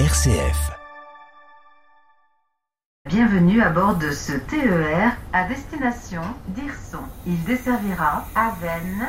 RCF. 0.00 0.72
Bienvenue 3.08 3.62
à 3.62 3.70
bord 3.70 3.94
de 3.94 4.10
ce 4.10 4.32
TER 4.32 5.12
à 5.32 5.44
destination 5.46 6.22
d'Irson. 6.48 6.98
Il 7.28 7.40
desservira 7.44 8.24
Avennes, 8.34 9.06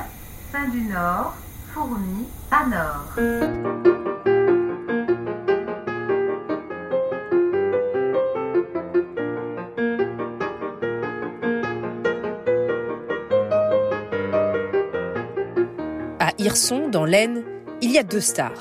Saint-du-Nord, 0.52 1.34
Fourmi, 1.74 2.28
Nord. 2.70 3.16
À 16.20 16.30
Hirson, 16.38 16.90
dans 16.90 17.06
l'Aisne, 17.06 17.42
il 17.82 17.90
y 17.90 17.98
a 17.98 18.04
deux 18.04 18.22
stars. 18.22 18.52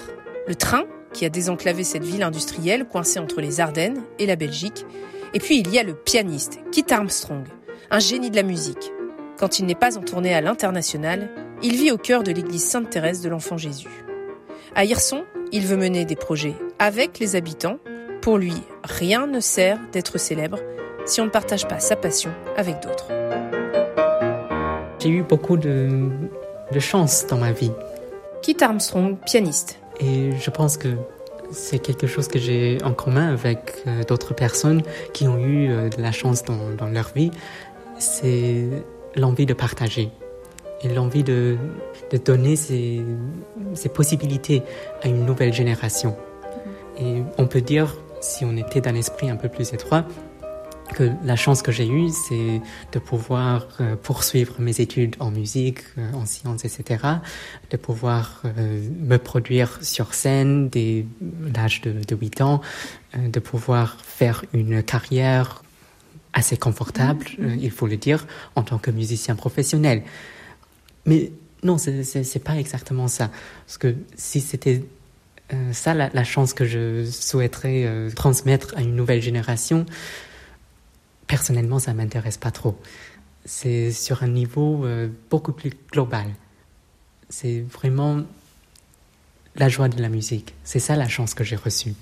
Le 0.49 0.55
train, 0.55 0.85
qui 1.15 1.25
a 1.25 1.31
désenclavé 1.31 1.85
cette 1.85 2.05
ville 2.05 2.23
industrielle 2.23 2.85
coincée 2.85 3.19
entre 3.19 3.41
les 3.41 3.61
Ardennes 3.61 4.03
et 4.19 4.27
la 4.27 4.37
Belgique. 4.37 4.85
Et 5.33 5.39
puis 5.39 5.59
il 5.59 5.73
y 5.73 5.79
a 5.79 5.83
le 5.83 5.95
pianiste, 5.95 6.59
Kit 6.71 6.85
Armstrong, 6.91 7.45
un 7.91 7.99
génie 8.01 8.31
de 8.31 8.37
la 8.37 8.43
musique. 8.43 8.93
Quand 9.39 9.59
il 9.59 9.65
n'est 9.65 9.75
pas 9.75 9.97
en 9.97 10.03
tournée 10.03 10.35
à 10.35 10.43
l'international, 10.43 11.31
il 11.63 11.77
vit 11.77 11.91
au 11.91 11.97
cœur 11.97 12.23
de 12.23 12.33
l'église 12.33 12.65
Sainte-Thérèse 12.65 13.23
de 13.23 13.29
l'Enfant 13.29 13.57
Jésus. 13.57 14.05
À 14.75 14.85
Hirson, 14.85 15.25
il 15.53 15.67
veut 15.67 15.77
mener 15.77 16.05
des 16.05 16.17
projets 16.17 16.55
avec 16.79 17.19
les 17.19 17.37
habitants. 17.37 17.79
Pour 18.21 18.39
lui, 18.39 18.55
rien 18.83 19.27
ne 19.27 19.41
sert 19.41 19.79
d'être 19.93 20.19
célèbre 20.19 20.59
si 21.07 21.21
on 21.21 21.27
ne 21.27 21.31
partage 21.31 21.67
pas 21.67 21.81
sa 21.81 21.97
passion 21.97 22.31
avec 22.57 22.83
d'autres. 22.83 23.09
J'ai 24.99 25.11
eu 25.11 25.23
beaucoup 25.23 25.57
de, 25.57 26.09
de 26.73 26.81
chance 26.81 27.27
dans 27.27 27.37
ma 27.37 27.53
vie. 27.53 27.73
Kit 28.43 28.57
Armstrong, 28.61 29.17
pianiste. 29.25 29.79
Et 30.01 30.33
je 30.39 30.51
pense 30.51 30.77
que 30.77 30.89
c'est 31.51 31.79
quelque 31.79 32.07
chose 32.07 32.29
que 32.29 32.39
j'ai 32.39 32.79
en 32.85 32.93
commun 32.93 33.33
avec 33.33 33.75
euh, 33.87 34.03
d'autres 34.05 34.35
personnes 34.35 34.83
qui 35.13 35.29
ont 35.29 35.39
eu 35.39 35.71
euh, 35.71 35.89
de 35.89 36.01
la 36.01 36.13
chance 36.13 36.43
dans, 36.43 36.71
dans 36.77 36.89
leur 36.89 37.11
vie. 37.15 37.31
C'est 37.99 38.69
l'envie 39.15 39.47
de 39.47 39.55
partager 39.55 40.11
et 40.83 40.89
l'envie 40.89 41.23
de, 41.23 41.57
de 42.11 42.17
donner 42.17 42.57
ces, 42.57 43.01
ces 43.75 43.89
possibilités 43.89 44.63
à 45.03 45.09
une 45.09 45.25
nouvelle 45.25 45.53
génération. 45.53 46.17
Et 46.99 47.23
on 47.39 47.47
peut 47.47 47.61
dire, 47.61 47.97
si 48.21 48.45
on 48.45 48.57
était 48.57 48.81
d'un 48.81 48.95
esprit 48.95 49.31
un 49.31 49.37
peu 49.37 49.49
plus 49.49 49.73
étroit, 49.73 50.05
que 50.95 51.11
la 51.25 51.37
chance 51.37 51.61
que 51.61 51.73
j'ai 51.73 51.89
eue, 51.89 52.09
c'est 52.29 52.61
de 52.93 52.99
pouvoir 52.99 53.67
euh, 53.81 53.97
poursuivre 53.97 54.55
mes 54.61 54.81
études 54.81 55.17
en 55.19 55.31
musique, 55.31 55.81
euh, 55.99 56.13
en 56.15 56.25
sciences, 56.25 56.65
etc., 56.65 57.05
de 57.71 57.77
pouvoir 57.77 58.41
euh, 58.45 58.89
me 59.01 59.17
produire 59.19 59.79
sur 59.83 60.15
scène 60.15 60.69
dès 60.69 61.05
l'âge 61.55 61.81
de, 61.83 61.93
de 61.93 62.17
8 62.17 62.41
ans, 62.41 62.61
de 63.17 63.41
pouvoir 63.41 63.99
faire 64.03 64.45
une 64.53 64.83
carrière 64.83 65.63
assez 66.33 66.57
confortable, 66.57 67.27
euh, 67.41 67.57
il 67.61 67.71
faut 67.71 67.87
le 67.87 67.97
dire, 67.97 68.27
en 68.57 68.63
tant 68.63 68.79
que 68.79 68.91
musicien 68.91 69.35
professionnel. 69.37 70.03
Mais 71.07 71.33
non, 71.63 71.77
c'est- 71.79 72.43
pas 72.45 72.57
exactement 72.57 73.09
ça. 73.09 73.31
Parce 73.67 73.79
que 73.79 73.95
si 74.17 74.41
c'était 74.41 74.85
ça 75.73 75.93
la, 75.95 76.09
la 76.13 76.25
chance 76.25 76.55
que 76.55 76.65
je 76.65 77.05
souhaiterais 77.05 78.09
transmettre 78.17 78.75
à 78.77 78.81
une 78.81 78.97
nouvelle 78.97 79.21
génération, 79.23 79.85
personnellement, 81.27 81.79
ça 81.79 81.95
m'intéresse 81.95 82.37
pas 82.37 82.51
trop. 82.51 82.79
C'est 83.45 83.93
sur 83.93 84.23
un 84.23 84.29
niveau 84.29 84.85
euh, 84.85 85.09
beaucoup 85.31 85.53
plus 85.53 85.73
global. 85.93 86.27
C'est 87.29 87.61
vraiment 87.61 88.23
la 89.57 89.69
joie 89.69 89.89
de 89.89 90.01
la 90.01 90.09
musique. 90.09 90.55
C'est 90.65 90.79
ça 90.79 90.97
la 90.97 91.09
chance 91.09 91.35
que 91.35 91.45
j'ai 91.45 91.57
reçue. 91.57 91.95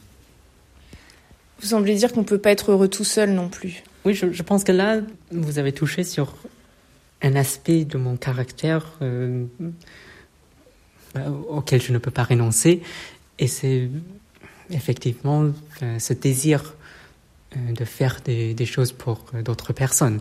Vous 1.60 1.68
semblez 1.68 1.94
dire 1.94 2.12
qu'on 2.12 2.20
ne 2.20 2.26
peut 2.26 2.38
pas 2.38 2.50
être 2.50 2.72
heureux 2.72 2.88
tout 2.88 3.04
seul 3.04 3.32
non 3.32 3.48
plus. 3.48 3.82
Oui, 4.04 4.14
je, 4.14 4.32
je 4.32 4.42
pense 4.42 4.64
que 4.64 4.72
là, 4.72 5.00
vous 5.30 5.58
avez 5.58 5.72
touché 5.72 6.02
sur 6.02 6.34
un 7.22 7.36
aspect 7.36 7.84
de 7.84 7.96
mon 7.98 8.16
caractère 8.16 8.98
euh, 9.00 9.44
euh, 11.16 11.28
auquel 11.48 11.80
je 11.80 11.92
ne 11.92 11.98
peux 11.98 12.10
pas 12.10 12.24
renoncer. 12.24 12.82
Et 13.38 13.46
c'est 13.46 13.88
effectivement 14.70 15.50
euh, 15.82 15.98
ce 15.98 16.12
désir 16.12 16.74
de 17.56 17.84
faire 17.84 18.20
des, 18.24 18.54
des 18.54 18.66
choses 18.66 18.92
pour 18.92 19.24
euh, 19.34 19.42
d'autres 19.42 19.72
personnes. 19.72 20.20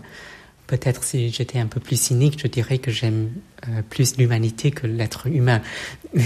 Peut-être 0.68 1.03
si 1.03 1.30
j'étais 1.31 1.59
un 1.59 1.68
peu 1.68 1.80
plus 1.80 2.00
cynique, 2.00 2.40
je 2.42 2.47
dirais 2.47 2.78
que 2.78 2.92
j'aime 2.92 3.31
euh, 3.68 3.81
plus 3.90 4.18
l'humanité 4.18 4.72
que 4.72 4.88
l'être 4.88 5.28
humain. 5.28 5.62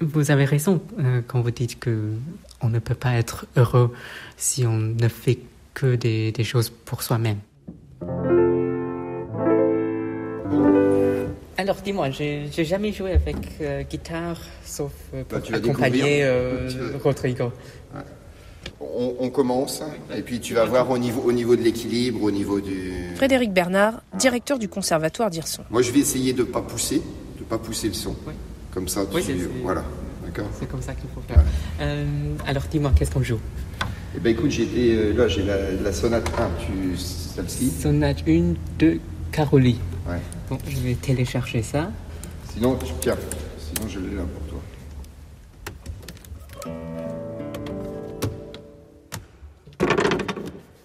vous 0.00 0.30
avez 0.30 0.44
raison 0.44 0.80
euh, 1.00 1.20
quand 1.26 1.40
vous 1.40 1.50
dites 1.50 1.78
que 1.78 2.12
on 2.60 2.68
ne 2.68 2.78
peut 2.78 2.94
pas 2.94 3.14
être 3.14 3.46
heureux 3.56 3.92
si 4.36 4.66
on 4.66 4.76
ne 4.76 5.08
fait 5.08 5.38
que 5.74 5.96
des, 5.96 6.30
des 6.32 6.44
choses 6.44 6.70
pour 6.70 7.02
soi-même. 7.02 7.38
Alors 11.62 11.76
dis-moi, 11.76 12.10
j'ai 12.10 12.48
j'ai 12.50 12.64
jamais 12.64 12.92
joué 12.92 13.12
avec 13.12 13.36
euh, 13.60 13.82
guitare, 13.82 14.40
sauf 14.64 14.92
euh, 15.14 15.22
pour 15.22 15.38
Bah, 15.38 15.44
vas 15.48 15.56
accompagner 15.58 16.24
euh, 16.24 16.68
Rodrigo. 17.02 17.52
On, 18.80 19.14
on 19.20 19.30
commence, 19.30 19.82
et 20.14 20.22
puis 20.22 20.40
tu 20.40 20.54
vas 20.54 20.64
voir 20.64 20.90
au 20.90 20.98
niveau, 20.98 21.22
au 21.22 21.32
niveau 21.32 21.56
de 21.56 21.62
l'équilibre, 21.62 22.22
au 22.22 22.30
niveau 22.30 22.60
du... 22.60 22.92
Frédéric 23.16 23.52
Bernard, 23.52 24.02
directeur 24.18 24.58
du 24.58 24.68
conservatoire 24.68 25.30
d'Hirson. 25.30 25.62
Moi, 25.70 25.82
je 25.82 25.90
vais 25.92 26.00
essayer 26.00 26.32
de 26.32 26.40
ne 26.40 26.44
pas 26.46 26.62
pousser, 26.62 27.00
de 27.38 27.44
pas 27.44 27.58
pousser 27.58 27.88
le 27.88 27.94
son. 27.94 28.14
Oui. 28.26 28.32
Comme 28.72 28.88
ça, 28.88 29.06
tu... 29.06 29.16
Oui, 29.16 29.22
c'est- 29.24 29.38
c'est- 29.38 29.48
Voilà, 29.62 29.84
d'accord 30.24 30.46
C'est 30.58 30.68
comme 30.68 30.82
ça 30.82 30.94
qu'il 30.94 31.08
faut 31.14 31.20
faire. 31.26 31.42
Euh, 31.80 32.04
alors 32.46 32.64
dis-moi, 32.70 32.92
qu'est-ce 32.96 33.10
qu'on 33.12 33.22
joue? 33.22 33.38
Eh 34.16 34.20
ben 34.20 34.30
écoute, 34.30 34.50
j'ai 34.50 34.68
euh, 34.76 35.14
là, 35.14 35.26
j'ai 35.28 35.42
la, 35.42 35.70
la 35.72 35.92
sonate 35.92 36.28
1, 36.38 36.50
tu... 36.66 36.98
celle-ci. 36.98 37.70
Sonate 37.70 38.22
1 38.28 38.54
de 38.78 38.98
Caroli. 39.30 39.78
Ouais. 40.08 40.18
Bon, 40.50 40.58
je 40.68 40.76
vais 40.80 40.94
télécharger 40.94 41.62
ça. 41.62 41.90
Sinon, 42.52 42.76
tu... 42.76 42.92
tiens, 43.00 43.16
sinon 43.58 43.88
je 43.88 44.00
l'ai 44.00 44.16
là 44.16 44.22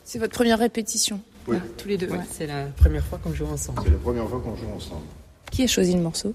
C'est 0.10 0.20
votre 0.20 0.32
première 0.32 0.58
répétition 0.58 1.20
Oui. 1.50 1.58
là, 1.58 1.62
tous 1.78 1.90
les 1.90 1.98
deux. 1.98 2.08
Ouais, 2.08 2.18
ouais. 2.20 2.24
C'est 2.32 2.48
la 2.48 2.64
première 2.68 3.04
fois 3.06 3.20
qu'on 3.22 3.34
joue 3.34 3.46
ensemble. 3.46 3.82
C'est 3.84 3.92
la 3.92 3.98
première 3.98 4.26
fois 4.30 4.40
qu'on 4.40 4.56
joue 4.56 4.70
ensemble. 4.74 5.02
Qui 5.52 5.64
a 5.64 5.68
choisi 5.68 5.94
le 5.96 6.00
morceau? 6.02 6.34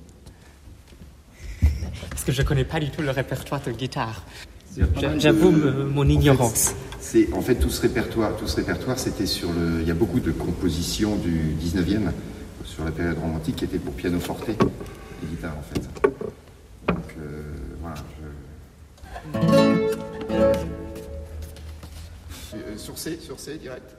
Parce 2.10 2.22
que 2.22 2.32
je 2.32 2.42
connais 2.42 2.64
pas 2.66 2.80
du 2.80 2.90
tout 2.90 3.00
le 3.00 3.08
répertoire 3.10 3.62
de 3.62 3.72
guitare. 3.72 4.24
De- 4.76 4.86
J'avoue 5.18 5.50
me- 5.52 5.84
mon 5.86 6.02
En 6.02 6.04
fait, 6.06 6.12
ignorance. 6.12 6.74
C'est 7.00 7.32
en 7.32 7.40
fait 7.40 7.54
tout 7.54 7.70
ce 7.70 7.80
répertoire, 7.80 8.36
tout 8.36 8.46
ce 8.46 8.56
répertoire, 8.56 8.98
c'était 8.98 9.24
sur 9.26 9.50
le. 9.54 9.80
Il 9.80 9.88
y 9.88 9.90
a 9.90 9.94
beaucoup 9.94 10.20
de 10.20 10.32
compositions 10.32 11.16
du 11.16 11.54
19e 11.58 12.12
sur 12.66 12.84
la 12.84 12.90
période 12.90 13.18
romantique 13.18 13.56
qui 13.56 13.64
étaient 13.64 13.78
pour 13.78 13.94
piano 13.94 14.20
forte 14.20 14.46
et 14.50 14.56
guitare 15.26 15.56
en 15.58 15.62
fait. 15.62 15.80
Donc 16.88 17.16
euh, 17.20 17.42
voilà. 17.80 17.96
je- 19.56 19.61
sur 22.82 22.98
C, 22.98 23.18
sur 23.20 23.38
C 23.38 23.56
direct. 23.56 23.94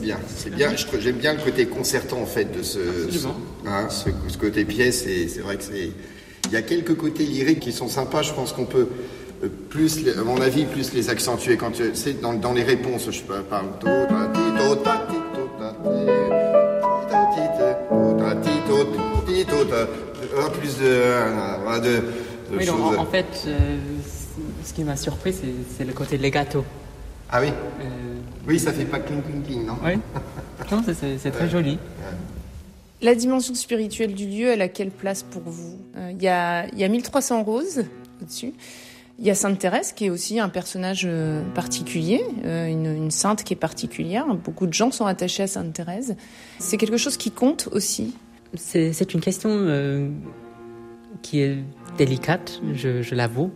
Bien, 0.00 0.18
c'est 0.36 0.54
bien. 0.54 0.70
J'aime 0.98 1.16
bien 1.16 1.34
le 1.34 1.40
côté 1.42 1.66
concertant 1.66 2.20
en 2.20 2.26
fait 2.26 2.46
de 2.56 2.62
ce, 2.62 2.78
Absolument. 2.78 3.36
ce- 3.64 3.68
hein, 3.68 3.88
ce, 3.88 4.10
ce 4.28 4.38
côté 4.38 4.64
pièce. 4.64 5.06
Et 5.06 5.28
c'est 5.28 5.40
vrai 5.40 5.56
que 5.56 5.62
c'est. 5.64 5.90
Il 6.46 6.52
y 6.52 6.56
a 6.56 6.62
quelques 6.62 6.96
côtés 6.96 7.24
lyriques 7.24 7.60
qui 7.60 7.72
sont 7.72 7.88
sympas. 7.88 8.22
Je 8.22 8.32
pense 8.32 8.52
qu'on 8.52 8.64
peut 8.66 8.88
euh, 9.44 9.48
plus, 9.70 10.06
à 10.18 10.22
mon 10.24 10.40
avis, 10.40 10.64
plus 10.64 10.92
les 10.92 11.08
accentuer 11.10 11.56
quand 11.56 11.72
sais 11.94 12.14
dans, 12.14 12.32
dans 12.34 12.52
les 12.52 12.62
réponses. 12.64 13.10
Je 13.10 13.22
parle. 13.22 13.66
plus 20.50 20.78
de, 20.78 20.84
euh, 20.84 21.58
de, 21.80 21.88
de 21.88 22.02
Oui, 22.58 22.66
donc, 22.66 22.78
choses. 22.78 22.98
en, 22.98 23.02
en 23.02 23.06
fait, 23.06 23.44
euh, 23.46 23.76
Ce 24.64 24.72
qui 24.72 24.84
m'a 24.84 24.96
surpris, 24.96 25.34
c'est 25.76 25.84
le 25.84 25.92
côté 25.92 26.18
legato. 26.18 26.64
Ah 27.30 27.40
oui 27.42 27.48
Oui, 28.46 28.58
ça 28.58 28.72
fait 28.72 28.84
pas 28.84 28.98
cling 28.98 29.22
cling 29.22 29.42
cling, 29.42 29.66
non 29.66 29.76
Oui. 29.84 29.92
non, 30.70 30.82
c'est 30.84 31.30
très 31.30 31.48
joli. 31.48 31.78
La 33.00 33.14
dimension 33.14 33.54
spirituelle 33.54 34.14
du 34.14 34.26
lieu, 34.28 34.48
elle 34.48 34.62
a 34.62 34.68
quelle 34.68 34.90
place 34.90 35.22
pour 35.22 35.42
vous 35.42 35.78
Il 36.10 36.22
y, 36.22 36.28
a, 36.28 36.66
y 36.74 36.84
a 36.84 36.88
1300 36.88 37.42
roses 37.42 37.84
au-dessus. 38.20 38.52
Il 39.18 39.26
y 39.26 39.30
a 39.30 39.34
Sainte 39.34 39.58
Thérèse 39.58 39.92
qui 39.92 40.06
est 40.06 40.10
aussi 40.10 40.40
un 40.40 40.48
personnage 40.48 41.02
euh, 41.04 41.42
particulier, 41.54 42.24
euh, 42.44 42.66
une, 42.66 43.10
sainte 43.10 43.44
qui 43.44 43.52
est 43.52 43.56
particulière. 43.56 44.26
Beaucoup 44.34 44.66
de 44.66 44.72
gens 44.72 44.90
sont 44.90 45.06
attachés 45.06 45.44
à 45.44 45.46
Sainte 45.46 45.72
Thérèse. 45.72 46.16
C'est 46.58 46.76
quelque 46.76 46.96
chose 46.96 47.16
qui 47.16 47.30
compte 47.30 47.68
aussi. 47.72 48.16
C'est 48.54 49.14
une 49.14 49.20
question 49.20 49.50
euh, 49.50 50.08
qui 51.22 51.40
est 51.40 51.58
délicate, 51.98 52.60
je, 52.74 53.14
l'avoue, 53.14 53.50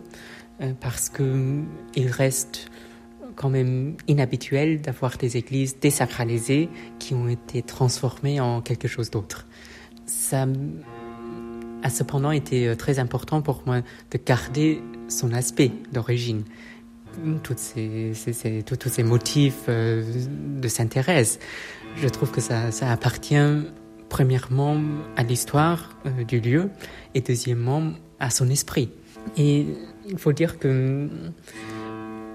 parce 0.79 1.09
que 1.09 1.61
il 1.95 2.07
reste 2.07 2.69
quand 3.37 3.49
même 3.49 3.95
inhabituel 4.07 4.81
d'avoir 4.81 5.17
des 5.17 5.37
églises 5.37 5.79
désacralisées 5.79 6.67
qui 6.99 7.13
ont 7.13 7.29
été 7.29 7.61
transformées 7.61 8.41
en 8.41 8.61
quelque 8.61 8.89
chose 8.89 9.09
d'autre. 9.09 9.47
Ça 10.05 10.45
a 11.83 11.89
cependant 11.89 12.31
été 12.31 12.75
très 12.75 12.99
important 12.99 13.41
pour 13.41 13.63
moi 13.65 13.81
de 14.11 14.19
garder 14.25 14.81
son 15.07 15.31
aspect 15.33 15.71
d'origine. 15.93 16.43
Toutes 17.43 17.59
ces, 17.59 18.11
tous 18.65 18.89
ces 18.89 19.03
motifs 19.03 19.63
euh, 19.69 20.03
de 20.61 20.67
Sainte 20.67 20.91
Thérèse. 20.91 21.39
Je 21.95 22.07
trouve 22.09 22.29
que 22.29 22.41
ça, 22.41 22.69
appartient 22.81 23.63
premièrement 24.07 24.79
à 25.15 25.23
l'histoire 25.23 25.97
euh, 26.05 26.23
du 26.23 26.39
lieu 26.39 26.69
et 27.15 27.21
deuxièmement 27.21 27.93
à 28.19 28.29
son 28.29 28.49
esprit. 28.49 28.89
Et 29.35 29.65
il 30.07 30.17
faut 30.19 30.31
dire 30.31 30.59
que 30.59 31.09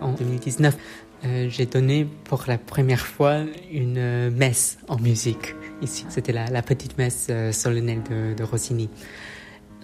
en 0.02 0.12
2019, 0.12 0.76
euh, 1.24 1.46
j'ai 1.48 1.66
donné 1.66 2.06
pour 2.24 2.44
la 2.46 2.58
première 2.58 3.06
fois 3.06 3.44
une 3.72 4.30
messe 4.30 4.78
en 4.88 4.98
musique 4.98 5.54
ici. 5.80 6.04
C'était 6.08 6.32
la, 6.32 6.62
petite 6.62 6.98
messe 6.98 7.30
solennelle 7.52 8.02
de, 8.36 8.42
Rossini. 8.42 8.88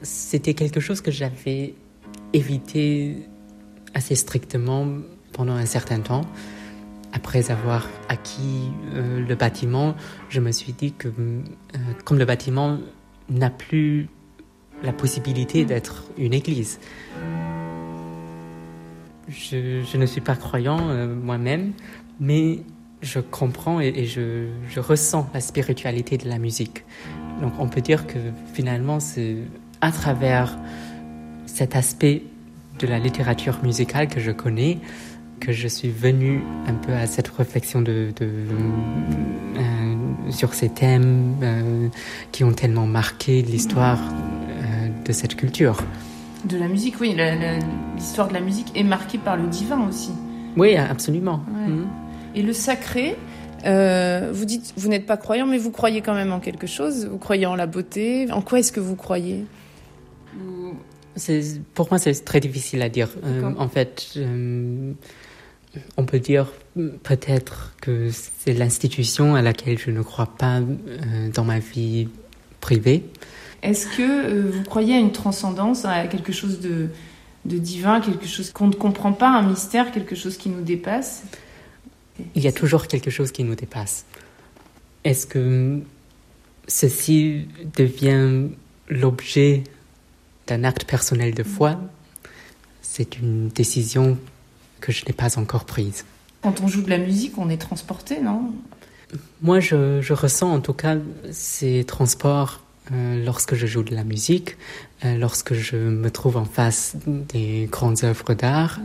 C'était 0.02 0.54
quelque 0.54 0.80
chose 0.80 1.00
que 1.00 1.10
j'avais 1.10 1.74
évité 2.32 3.16
assez 3.94 4.14
strictement 4.14 4.86
pendant 5.32 5.54
un 5.54 5.66
certain 5.66 6.00
temps. 6.00 6.22
Après 7.12 7.50
avoir 7.50 7.88
acquis 8.08 8.70
euh, 8.94 9.26
le 9.26 9.34
bâtiment, 9.34 9.94
je 10.28 10.40
me 10.40 10.52
suis 10.52 10.72
dit 10.72 10.92
que 10.92 11.08
euh, 11.08 11.40
comme 12.04 12.18
le 12.18 12.26
bâtiment 12.26 12.78
n'a 13.30 13.50
plus 13.50 14.08
la 14.82 14.92
possibilité 14.92 15.64
d'être 15.64 16.04
une 16.18 16.34
église, 16.34 16.78
je, 19.28 19.96
ne 19.96 20.06
suis 20.06 20.20
pas 20.20 20.36
croyant 20.36 20.88
euh, 20.88 21.14
moi-même, 21.14 21.72
mais 22.20 22.60
je 23.02 23.20
comprends 23.20 23.80
et, 23.80 24.04
je, 24.06 24.48
ressens 24.80 25.28
la 25.34 25.40
spiritualité 25.40 26.16
de 26.18 26.28
la 26.28 26.38
musique. 26.38 26.84
Donc 27.40 27.52
on 27.58 27.68
peut 27.68 27.80
dire 27.80 28.06
que 28.06 28.18
finalement 28.52 28.98
c'est 29.00 29.36
à 29.80 29.92
travers 29.92 30.58
cet 31.46 31.76
aspect 31.76 32.22
de 32.80 32.86
la 32.86 32.98
littérature 32.98 33.58
musicale 33.62 34.08
que 34.08 34.20
je 34.20 34.32
connais, 34.32 34.78
que 35.40 35.52
je 35.52 35.68
suis 35.68 35.90
venu 35.90 36.42
un 36.66 36.74
peu 36.74 36.92
à 36.92 37.06
cette 37.06 37.28
réflexion 37.28 37.84
euh, 37.86 38.10
sur 40.30 40.54
ces 40.54 40.68
thèmes 40.68 41.36
euh, 41.42 41.88
qui 42.32 42.42
ont 42.42 42.52
tellement 42.52 42.86
marqué 42.86 43.42
l'histoire 43.42 44.00
de 45.04 45.12
cette 45.12 45.36
culture. 45.36 45.82
De 46.44 46.56
la 46.56 46.68
musique, 46.68 47.00
oui. 47.00 47.16
L'histoire 47.96 48.28
de 48.28 48.34
la 48.34 48.40
musique 48.40 48.68
est 48.74 48.84
marquée 48.84 49.18
par 49.18 49.36
le 49.36 49.46
divin 49.48 49.86
aussi. 49.88 50.12
Oui, 50.56 50.76
absolument. 50.76 51.42
Mhm. 51.48 51.86
Et 52.34 52.42
le 52.42 52.52
sacré, 52.52 53.16
vous 53.64 54.44
dites, 54.44 54.72
vous 54.76 54.88
n'êtes 54.88 55.06
pas 55.06 55.16
croyant, 55.16 55.46
mais 55.46 55.58
vous 55.58 55.70
croyez 55.70 56.00
quand 56.00 56.14
même 56.14 56.32
en 56.32 56.40
quelque 56.40 56.66
chose. 56.66 57.06
Vous 57.06 57.18
croyez 57.18 57.46
en 57.46 57.56
la 57.56 57.66
beauté. 57.66 58.30
En 58.30 58.40
quoi 58.40 58.60
est-ce 58.60 58.72
que 58.72 58.80
vous 58.80 58.96
croyez? 58.96 59.44
Pour 61.74 61.88
moi, 61.90 61.98
c'est 61.98 62.24
très 62.24 62.40
difficile 62.40 62.82
à 62.82 62.88
dire. 62.88 63.08
Euh, 63.24 63.52
en 63.58 63.68
fait, 63.68 64.14
euh, 64.16 64.92
on 65.96 66.04
peut 66.04 66.20
dire 66.20 66.52
peut-être 67.02 67.74
que 67.80 68.10
c'est 68.10 68.52
l'institution 68.52 69.34
à 69.34 69.42
laquelle 69.42 69.78
je 69.78 69.90
ne 69.90 70.02
crois 70.02 70.26
pas 70.38 70.60
euh, 70.60 71.28
dans 71.34 71.44
ma 71.44 71.58
vie 71.58 72.08
privée. 72.60 73.04
Est-ce 73.62 73.86
que 73.96 74.40
vous 74.50 74.62
croyez 74.62 74.94
à 74.94 74.98
une 74.98 75.12
transcendance, 75.12 75.84
à 75.84 76.06
quelque 76.06 76.32
chose 76.32 76.60
de, 76.60 76.88
de 77.44 77.58
divin, 77.58 78.00
quelque 78.00 78.26
chose 78.26 78.50
qu'on 78.50 78.68
ne 78.68 78.74
comprend 78.74 79.12
pas, 79.12 79.30
un 79.30 79.42
mystère, 79.42 79.90
quelque 79.90 80.14
chose 80.14 80.36
qui 80.36 80.48
nous 80.48 80.62
dépasse? 80.62 81.24
Il 82.34 82.42
y 82.42 82.48
a 82.48 82.52
toujours 82.52 82.86
quelque 82.86 83.10
chose 83.10 83.32
qui 83.32 83.44
nous 83.44 83.54
dépasse. 83.54 84.04
Est-ce 85.04 85.26
que 85.26 85.80
ceci 86.68 87.46
devient 87.76 88.48
l'objet 88.88 89.64
d'un 90.46 90.64
acte 90.64 90.84
personnel 90.84 91.34
de 91.34 91.42
foi, 91.42 91.78
c'est 92.82 93.18
une 93.18 93.48
décision 93.48 94.18
que 94.80 94.92
je 94.92 95.04
n'ai 95.04 95.12
pas 95.12 95.38
encore 95.38 95.64
prise. 95.64 96.04
Quand 96.42 96.60
on 96.60 96.68
joue 96.68 96.82
de 96.82 96.90
la 96.90 96.98
musique, 96.98 97.36
on 97.38 97.50
est 97.50 97.58
transporté, 97.58 98.20
non? 98.20 98.52
Moi, 99.42 99.60
je, 99.60 100.12
ressens 100.12 100.52
en 100.52 100.60
tout 100.60 100.72
cas 100.72 100.96
ces 101.30 101.84
transports 101.84 102.62
euh, 102.92 103.24
lorsque 103.24 103.54
je 103.54 103.66
joue 103.66 103.82
de 103.82 103.94
la 103.94 104.04
musique, 104.04 104.56
euh, 105.04 105.16
lorsque 105.16 105.54
je 105.54 105.76
me 105.76 106.10
trouve 106.10 106.36
en 106.36 106.44
face 106.44 106.96
des 107.06 107.68
grandes 107.70 108.04
œuvres 108.04 108.34
d'art, 108.34 108.80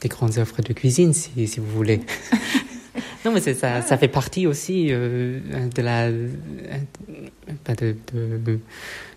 des 0.00 0.08
grandes 0.08 0.38
œuvres 0.38 0.62
de 0.62 0.72
cuisine, 0.72 1.12
si, 1.12 1.46
si 1.46 1.60
vous 1.60 1.70
voulez. 1.70 2.00
non, 3.24 3.32
mais 3.32 3.40
ça, 3.40 3.82
ça 3.82 3.98
fait 3.98 4.08
partie 4.08 4.46
aussi 4.46 4.88
euh, 4.90 5.40
de 5.74 5.82
la... 5.82 6.10
de, 6.10 7.96
de 8.44 8.58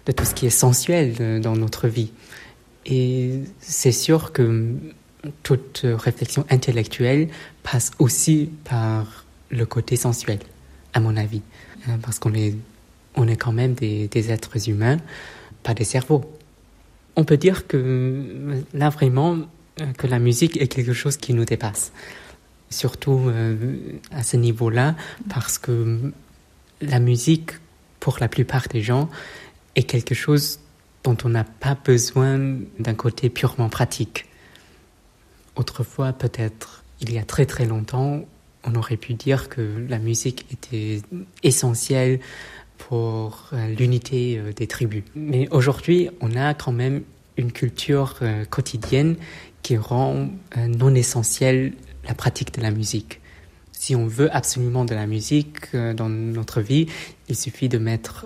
de 0.06 0.12
tout 0.12 0.26
ce 0.26 0.34
qui 0.34 0.46
est 0.46 0.50
sensuel 0.50 1.40
dans 1.42 1.56
notre 1.56 1.88
vie. 1.88 2.12
Et 2.86 3.40
c'est 3.60 3.92
sûr 3.92 4.34
que 4.34 4.74
toute 5.44 5.86
réflexion 5.86 6.46
intellectuelle 6.50 7.30
passe 7.64 7.92
aussi 8.00 8.50
par 8.66 9.23
le 9.54 9.66
côté 9.66 9.96
sensuel, 9.96 10.40
à 10.94 11.00
mon 11.00 11.16
avis. 11.16 11.42
Euh, 11.88 11.98
parce 12.02 12.20
qu'on 12.20 12.34
est, 12.34 12.56
on 13.16 13.28
est 13.28 13.36
quand 13.36 13.52
même 13.52 13.74
des, 13.74 14.32
êtres 14.32 14.70
humains, 14.70 14.98
pas 15.64 15.74
des 15.74 15.84
cerveaux. 15.84 16.24
On 17.16 17.24
peut 17.24 17.38
dire 17.38 17.68
que 17.68 18.64
là 18.74 18.90
vraiment, 18.90 19.38
euh, 19.82 19.92
que 19.98 20.08
la 20.08 20.20
musique 20.20 20.60
est 20.62 20.68
quelque 20.68 20.94
chose 20.94 21.18
qui 21.18 21.34
nous 21.34 21.46
dépasse. 21.46 21.92
Surtout 22.69 23.26
euh, 23.28 23.76
à 24.12 24.24
ce 24.24 24.36
niveau-là, 24.38 24.95
parce 25.30 25.57
que 25.60 26.12
la 26.81 27.00
musique, 27.00 27.52
pour 28.00 28.18
la 28.19 28.28
plupart 28.28 28.68
des 28.68 28.81
gens, 28.81 29.10
est 29.76 29.83
quelque 29.83 30.16
chose 30.16 30.60
dont 31.04 31.18
on 31.24 31.30
n'a 31.30 31.44
pas 31.44 31.76
besoin 31.76 32.57
d'un 32.80 32.94
côté 32.95 33.30
purement 33.30 33.69
pratique. 33.69 34.26
Autrefois, 35.56 36.14
peut-être, 36.14 36.83
il 37.02 37.14
y 37.14 37.19
a 37.19 37.24
très 37.24 37.45
très 37.45 37.66
longtemps, 37.66 38.26
on 38.64 38.76
aurait 38.76 38.98
pu 38.98 39.14
dire 39.14 39.50
que 39.50 39.86
la 39.88 40.00
musique 40.00 40.46
était 40.52 41.02
essentielle 41.44 42.20
pour 42.78 43.50
euh, 43.54 43.68
l'unité 43.76 44.38
euh, 44.38 44.52
des 44.52 44.68
tribus. 44.68 45.04
Mais 45.16 45.48
aujourd'hui, 45.52 46.10
on 46.22 46.36
a 46.36 46.54
quand 46.54 46.72
même 46.72 47.04
une 47.38 47.52
culture 47.52 48.16
euh, 48.22 48.46
quotidienne 48.46 49.16
qui 49.62 49.78
rend 49.78 50.30
non 50.58 50.94
essentielle 50.94 51.72
la 52.06 52.14
pratique 52.14 52.54
de 52.54 52.62
la 52.62 52.70
musique 52.70 53.22
si 53.72 53.96
on 53.96 54.08
veut 54.08 54.34
absolument 54.34 54.86
de 54.86 54.94
la 54.94 55.08
musique 55.08 55.76
dans 55.76 56.08
notre 56.08 56.62
vie, 56.62 56.88
il 57.28 57.36
suffit 57.36 57.68
de 57.68 57.78
mettre 57.78 58.26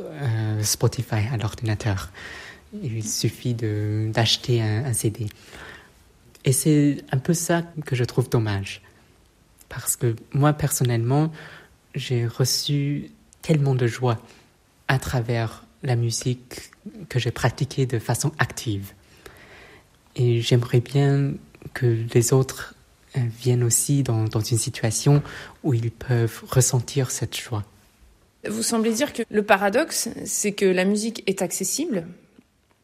Spotify 0.61 1.25
à 1.31 1.37
l'ordinateur. 1.37 2.11
Il 2.83 3.03
suffit 3.03 3.55
d'acheter 3.55 4.61
un, 4.61 4.93
CD. 4.93 5.25
Et 6.45 6.51
c'est 6.51 7.03
un 7.11 7.17
peu 7.17 7.33
ça 7.33 7.63
que 7.87 7.95
je 7.95 8.03
trouve 8.03 8.29
dommage. 8.29 8.83
Parce 9.69 9.95
que 9.95 10.15
moi, 10.33 10.53
personnellement, 10.53 11.31
j'ai 11.95 12.25
reçu 12.25 13.11
tellement 13.41 13.75
de 13.75 13.87
joie 13.87 14.19
à 14.87 14.99
travers 14.99 15.63
la 15.83 15.95
musique 15.95 16.71
que 17.09 17.19
j'ai 17.19 17.31
pratiquée 17.31 17.85
de 17.85 17.99
façon 17.99 18.31
active. 18.39 18.93
Et 20.15 20.41
j'aimerais 20.41 20.79
bien 20.79 21.33
que 21.73 21.97
les 22.13 22.33
autres 22.33 22.75
euh, 23.17 23.21
viennent 23.39 23.63
aussi 23.63 24.03
dans, 24.03 24.27
une 24.27 24.57
situation 24.57 25.21
où 25.63 25.73
ils 25.73 25.91
peuvent 25.91 26.43
ressentir 26.49 27.11
cette 27.11 27.37
joie. 27.37 27.63
Vous 28.47 28.63
semblez 28.63 28.93
dire 28.93 29.13
que 29.13 29.23
le 29.29 29.43
paradoxe, 29.43 30.09
c'est 30.25 30.53
que 30.53 30.65
la 30.65 30.85
musique 30.85 31.23
est 31.27 31.41
accessible 31.41 32.07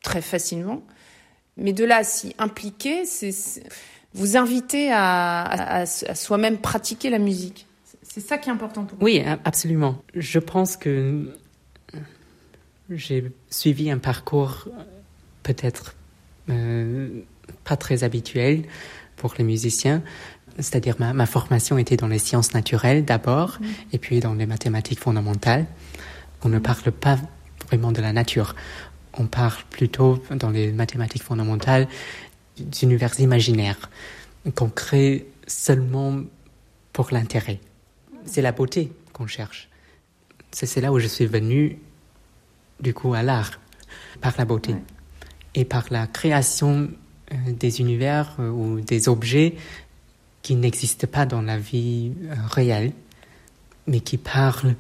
très 0.02 0.22
facilement, 0.22 0.84
mais 1.56 1.72
de 1.72 1.86
là 1.86 2.04
s'y 2.04 2.36
impliquer, 2.38 3.06
c'est 3.06 3.32
vous 4.13 4.38
inviter 4.38 4.91
à, 4.91 5.86
soi-même 5.86 6.58
pratiquer 6.58 7.10
la 7.10 7.20
musique. 7.20 7.67
C'est 8.01 8.22
ça 8.22 8.38
qui 8.38 8.50
est 8.50 8.51
important 8.51 8.86
pour 8.86 8.98
vous. 9.00 9.05
Oui, 9.05 9.24
absolument. 9.43 10.01
Je 10.15 10.39
pense 10.39 10.77
que 10.77 11.34
j'ai 12.89 13.32
suivi 13.50 13.89
un 13.89 13.98
parcours 13.98 14.67
peut-être 15.41 15.96
euh, 16.50 17.22
pas 17.63 17.75
très 17.75 18.03
habituel 18.03 18.63
pour 19.15 19.34
les 19.38 19.43
musiciens. 19.43 20.03
C'est-à-dire 20.60 20.96
ma, 21.00 21.13
ma 21.13 21.25
formation 21.25 21.77
était 21.77 21.98
dans 21.98 22.08
les 22.08 22.20
sciences 22.20 22.53
naturelles 22.53 23.05
d'abord, 23.05 23.58
et 23.91 23.98
puis 23.98 24.20
dans 24.20 24.36
les 24.36 24.46
mathématiques 24.46 25.00
fondamentales. 25.00 25.65
On 26.43 26.50
ne 26.50 26.60
parle 26.60 26.91
pas 26.91 27.17
vraiment 27.67 27.91
de 27.91 28.01
la 28.01 28.13
nature. 28.13 28.55
On 29.17 29.25
parle 29.25 29.63
plutôt 29.70 30.22
dans 30.32 30.50
les 30.50 30.72
mathématiques 30.72 31.24
fondamentales 31.24 31.88
d'univers 32.58 33.20
imaginaires 33.20 33.90
qu'on 34.56 34.70
crée 34.70 35.28
seulement 35.48 36.22
pour 36.92 37.10
l'intérêt. 37.12 37.60
C'est 38.26 38.42
la 38.42 38.52
beauté 38.52 38.92
qu'on 39.12 39.28
cherche. 39.28 39.70
C'est 40.52 40.82
là 40.82 40.92
où 40.92 41.00
je 41.00 41.08
suis 41.08 41.26
venu, 41.26 41.80
du 42.80 42.94
coup, 42.94 43.14
à 43.14 43.24
l'art, 43.24 43.60
par 44.22 44.34
la 44.38 44.46
beauté. 44.46 44.76
Et 45.56 45.66
par 45.66 45.86
la 45.92 46.08
création 46.08 46.90
euh, 47.32 47.36
des 47.52 47.80
univers 47.80 48.36
euh, 48.40 48.50
ou 48.50 48.82
des 48.82 49.08
objets 49.08 49.56
qui 50.42 50.56
n'existent 50.56 51.08
pas 51.08 51.26
dans 51.26 51.42
la 51.42 51.58
vie 51.58 52.12
euh, 52.24 52.36
réelle, 52.50 52.92
mais 53.88 54.00
qui 54.00 54.18
parlent 54.18 54.76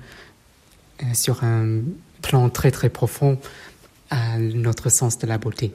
sur 1.13 1.43
un 1.43 1.81
plan 2.21 2.49
très 2.49 2.71
très 2.71 2.89
profond 2.89 3.37
à 4.09 4.37
notre 4.37 4.89
sens 4.89 5.17
de 5.17 5.27
la 5.27 5.37
beauté. 5.37 5.73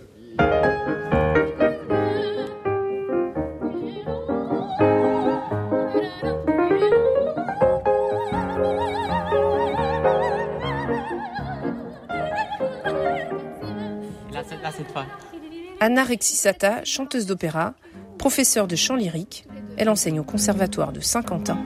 Anna 15.80 16.02
Rexisata, 16.02 16.84
chanteuse 16.84 17.26
d'opéra, 17.26 17.74
professeure 18.18 18.66
de 18.66 18.74
chant 18.74 18.96
lyrique, 18.96 19.46
elle 19.76 19.88
enseigne 19.88 20.18
au 20.18 20.24
conservatoire 20.24 20.92
de 20.92 21.00
Saint-Quentin 21.00 21.58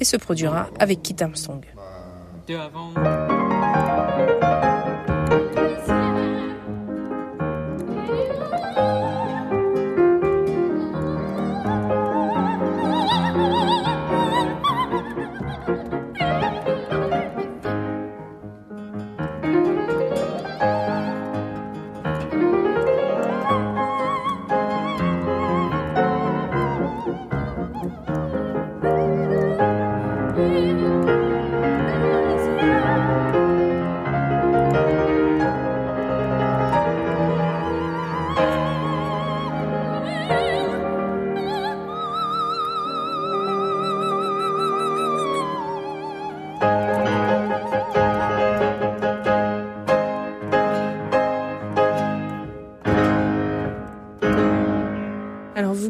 et 0.00 0.04
se 0.04 0.16
produira 0.16 0.68
avec 0.80 1.02
Kit 1.02 1.16
Armstrong. 1.20 1.64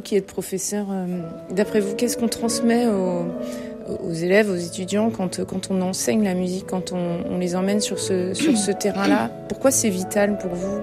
Qui 0.02 0.16
êtes 0.16 0.26
professeur, 0.26 0.86
euh, 0.90 1.06
d'après 1.50 1.80
vous, 1.80 1.94
qu'est-ce 1.94 2.16
qu'on 2.16 2.28
transmet 2.28 2.86
aux, 2.86 4.12
élèves, 4.12 4.50
aux 4.50 4.56
étudiants 4.56 5.10
quand, 5.10 5.44
quand 5.44 5.70
on 5.70 5.80
enseigne 5.82 6.24
la 6.24 6.34
musique, 6.34 6.66
quand 6.66 6.92
on, 6.92 7.38
les 7.38 7.56
emmène 7.56 7.80
sur 7.80 7.98
ce, 7.98 8.34
sur 8.34 8.56
ce 8.56 8.70
terrain-là? 8.70 9.30
Pourquoi 9.48 9.70
c'est 9.70 9.88
vital 9.88 10.38
pour 10.38 10.52
vous? 10.52 10.80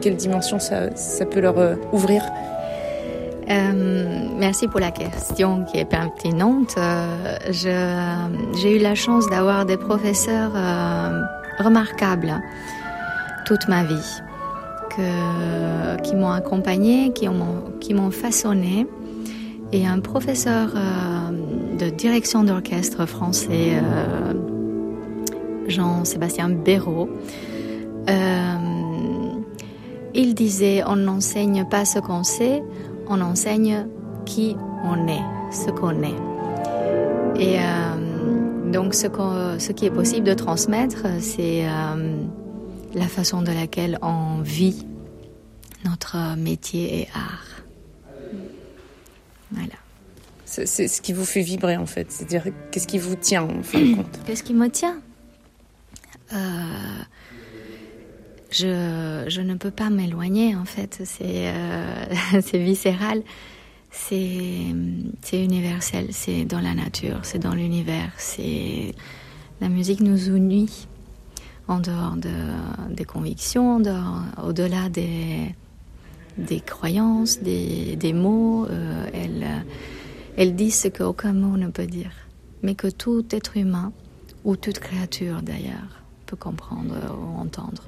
Quelle 0.00 0.16
dimension 0.16 0.58
ça, 0.58 0.94
ça 0.96 1.24
peut 1.24 1.40
leur 1.40 1.58
euh, 1.58 1.74
ouvrir? 1.92 2.22
Euh, 3.50 4.28
merci 4.38 4.68
pour 4.68 4.80
la 4.80 4.90
question 4.90 5.64
qui 5.64 5.78
est 5.78 5.86
pertinente. 5.86 6.76
J'ai 7.50 8.76
eu 8.76 8.78
la 8.78 8.94
chance 8.94 9.28
d'avoir 9.30 9.64
des 9.64 9.78
professeurs 9.78 10.52
remarquables 11.58 12.34
toute 13.46 13.66
ma 13.68 13.84
vie 13.84 14.20
qui 16.02 16.16
m'ont 16.16 16.30
accompagné, 16.30 17.12
qui 17.12 17.28
m'ont 17.94 18.10
façonné. 18.10 18.86
Et 19.72 19.86
un 19.86 20.00
professeur 20.00 20.72
euh, 20.74 21.76
de 21.78 21.90
direction 21.90 22.42
d'orchestre 22.42 23.04
français, 23.06 23.72
euh, 23.74 24.32
Jean-Sébastien 25.66 26.48
Béraud, 26.48 27.10
euh, 28.08 28.54
il 30.14 30.34
disait 30.34 30.82
on 30.86 30.96
n'enseigne 30.96 31.66
pas 31.68 31.84
ce 31.84 31.98
qu'on 31.98 32.24
sait, 32.24 32.62
on 33.08 33.20
enseigne 33.20 33.86
qui 34.24 34.56
on 34.84 35.06
est, 35.06 35.52
ce 35.52 35.70
qu'on 35.70 36.02
est. 36.02 36.16
Et 37.38 37.58
donc 38.72 38.94
ce, 38.94 39.06
ce, 39.58 39.72
qui 39.72 39.86
est 39.86 39.90
possible 39.90 40.26
de 40.26 40.34
transmettre, 40.34 41.06
c'est 41.20 41.66
la 42.94 43.08
façon 43.08 43.42
de 43.42 43.52
laquelle 43.52 43.98
on 44.02 44.40
vit 44.42 44.86
notre 45.84 46.36
métier 46.36 47.00
et 47.00 47.08
art. 47.14 47.62
Voilà. 49.50 49.74
C'est 50.44 50.88
ce 50.88 51.02
qui 51.02 51.12
vous 51.12 51.26
fait 51.26 51.42
vibrer 51.42 51.76
en 51.76 51.86
fait, 51.86 52.10
c'est-à-dire 52.10 52.44
qu'est-ce 52.70 52.86
qui 52.86 52.98
vous 52.98 53.16
tient 53.16 53.42
en 53.42 53.62
fin 53.62 53.80
de 53.80 53.94
compte? 53.96 54.18
Qu'est-ce 54.26 54.42
qui 54.42 54.54
me 54.54 54.68
tient? 54.70 55.00
Euh, 56.32 56.36
je, 58.50 59.24
je, 59.28 59.40
ne 59.42 59.54
peux 59.54 59.70
pas 59.70 59.90
m'éloigner 59.90 60.56
en 60.56 60.64
fait, 60.64 61.02
c'est 61.04 61.48
euh, 61.48 62.40
viscéral, 62.54 63.22
c'est 63.90 64.72
universel, 65.32 66.08
c'est 66.12 66.44
dans 66.44 66.60
la 66.60 66.74
nature, 66.74 67.20
c'est 67.24 67.38
dans 67.38 67.54
l'univers, 67.54 68.10
c'est 68.16 68.94
la 69.60 69.68
musique 69.68 70.00
nous 70.00 70.28
unit 70.28 70.88
en 71.68 71.80
dehors 71.80 72.16
de, 72.16 72.94
des 72.94 73.04
convictions, 73.04 73.80
au-delà 74.42 74.88
des, 74.88 75.54
des 76.36 76.60
croyances, 76.60 77.40
des, 77.40 77.96
des 77.96 78.12
mots. 78.12 78.66
Euh, 78.66 79.06
elle, 79.12 79.46
elle 80.36 80.56
dit 80.56 80.70
ce 80.70 80.88
qu'aucun 80.88 81.32
mot 81.32 81.56
ne 81.56 81.68
peut 81.68 81.86
dire, 81.86 82.12
mais 82.62 82.74
que 82.74 82.88
tout 82.88 83.24
être 83.30 83.56
humain, 83.56 83.92
ou 84.44 84.56
toute 84.56 84.78
créature 84.78 85.42
d'ailleurs, 85.42 86.02
peut 86.26 86.36
comprendre 86.36 86.94
ou 87.12 87.38
entendre. 87.38 87.82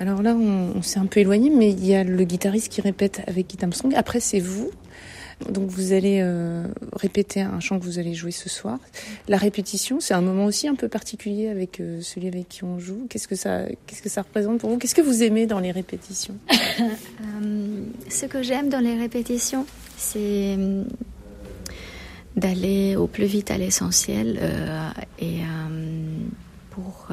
Alors 0.00 0.20
là, 0.20 0.34
on, 0.34 0.82
s'est 0.82 0.98
un 0.98 1.06
peu 1.06 1.20
éloigné, 1.20 1.48
mais 1.48 1.70
il 1.70 1.86
y 1.86 1.94
a 1.94 2.02
le 2.02 2.24
guitariste 2.24 2.72
qui 2.72 2.80
répète 2.80 3.22
avec 3.28 3.46
Guitar 3.46 3.72
Song. 3.72 3.92
Après, 3.94 4.18
c'est 4.18 4.40
vous. 4.40 4.70
Donc 5.48 5.70
vous 5.70 5.92
allez 5.92 6.20
euh, 6.22 6.66
répéter 6.94 7.40
un 7.40 7.60
chant 7.60 7.78
que 7.78 7.84
vous 7.84 7.98
allez 7.98 8.14
jouer 8.14 8.30
ce 8.30 8.48
soir. 8.48 8.78
La 9.28 9.36
répétition, 9.36 10.00
c'est 10.00 10.14
un 10.14 10.20
moment 10.20 10.44
aussi 10.44 10.68
un 10.68 10.74
peu 10.74 10.88
particulier 10.88 11.48
avec 11.48 11.80
euh, 11.80 12.00
celui 12.00 12.28
avec 12.28 12.48
qui 12.48 12.64
on 12.64 12.78
joue. 12.78 13.06
Qu'est-ce 13.08 13.28
que 13.28 13.34
ça, 13.34 13.64
qu'est-ce 13.86 14.02
que 14.02 14.08
ça 14.08 14.22
représente 14.22 14.60
pour 14.60 14.70
vous? 14.70 14.78
Qu'est-ce 14.78 14.94
que 14.94 15.02
vous 15.02 15.22
aimez 15.22 15.46
dans 15.46 15.60
les 15.60 15.72
répétitions? 15.72 16.36
Euh, 16.80 17.84
Ce 18.08 18.26
que 18.26 18.42
j'aime 18.42 18.68
dans 18.68 18.80
les 18.80 18.96
répétitions, 18.96 19.66
c'est 19.96 20.56
d'aller 22.34 22.96
au 22.96 23.06
plus 23.06 23.26
vite 23.26 23.50
à 23.50 23.58
l'essentiel 23.58 24.40
et 25.18 25.40
pour 26.70 27.08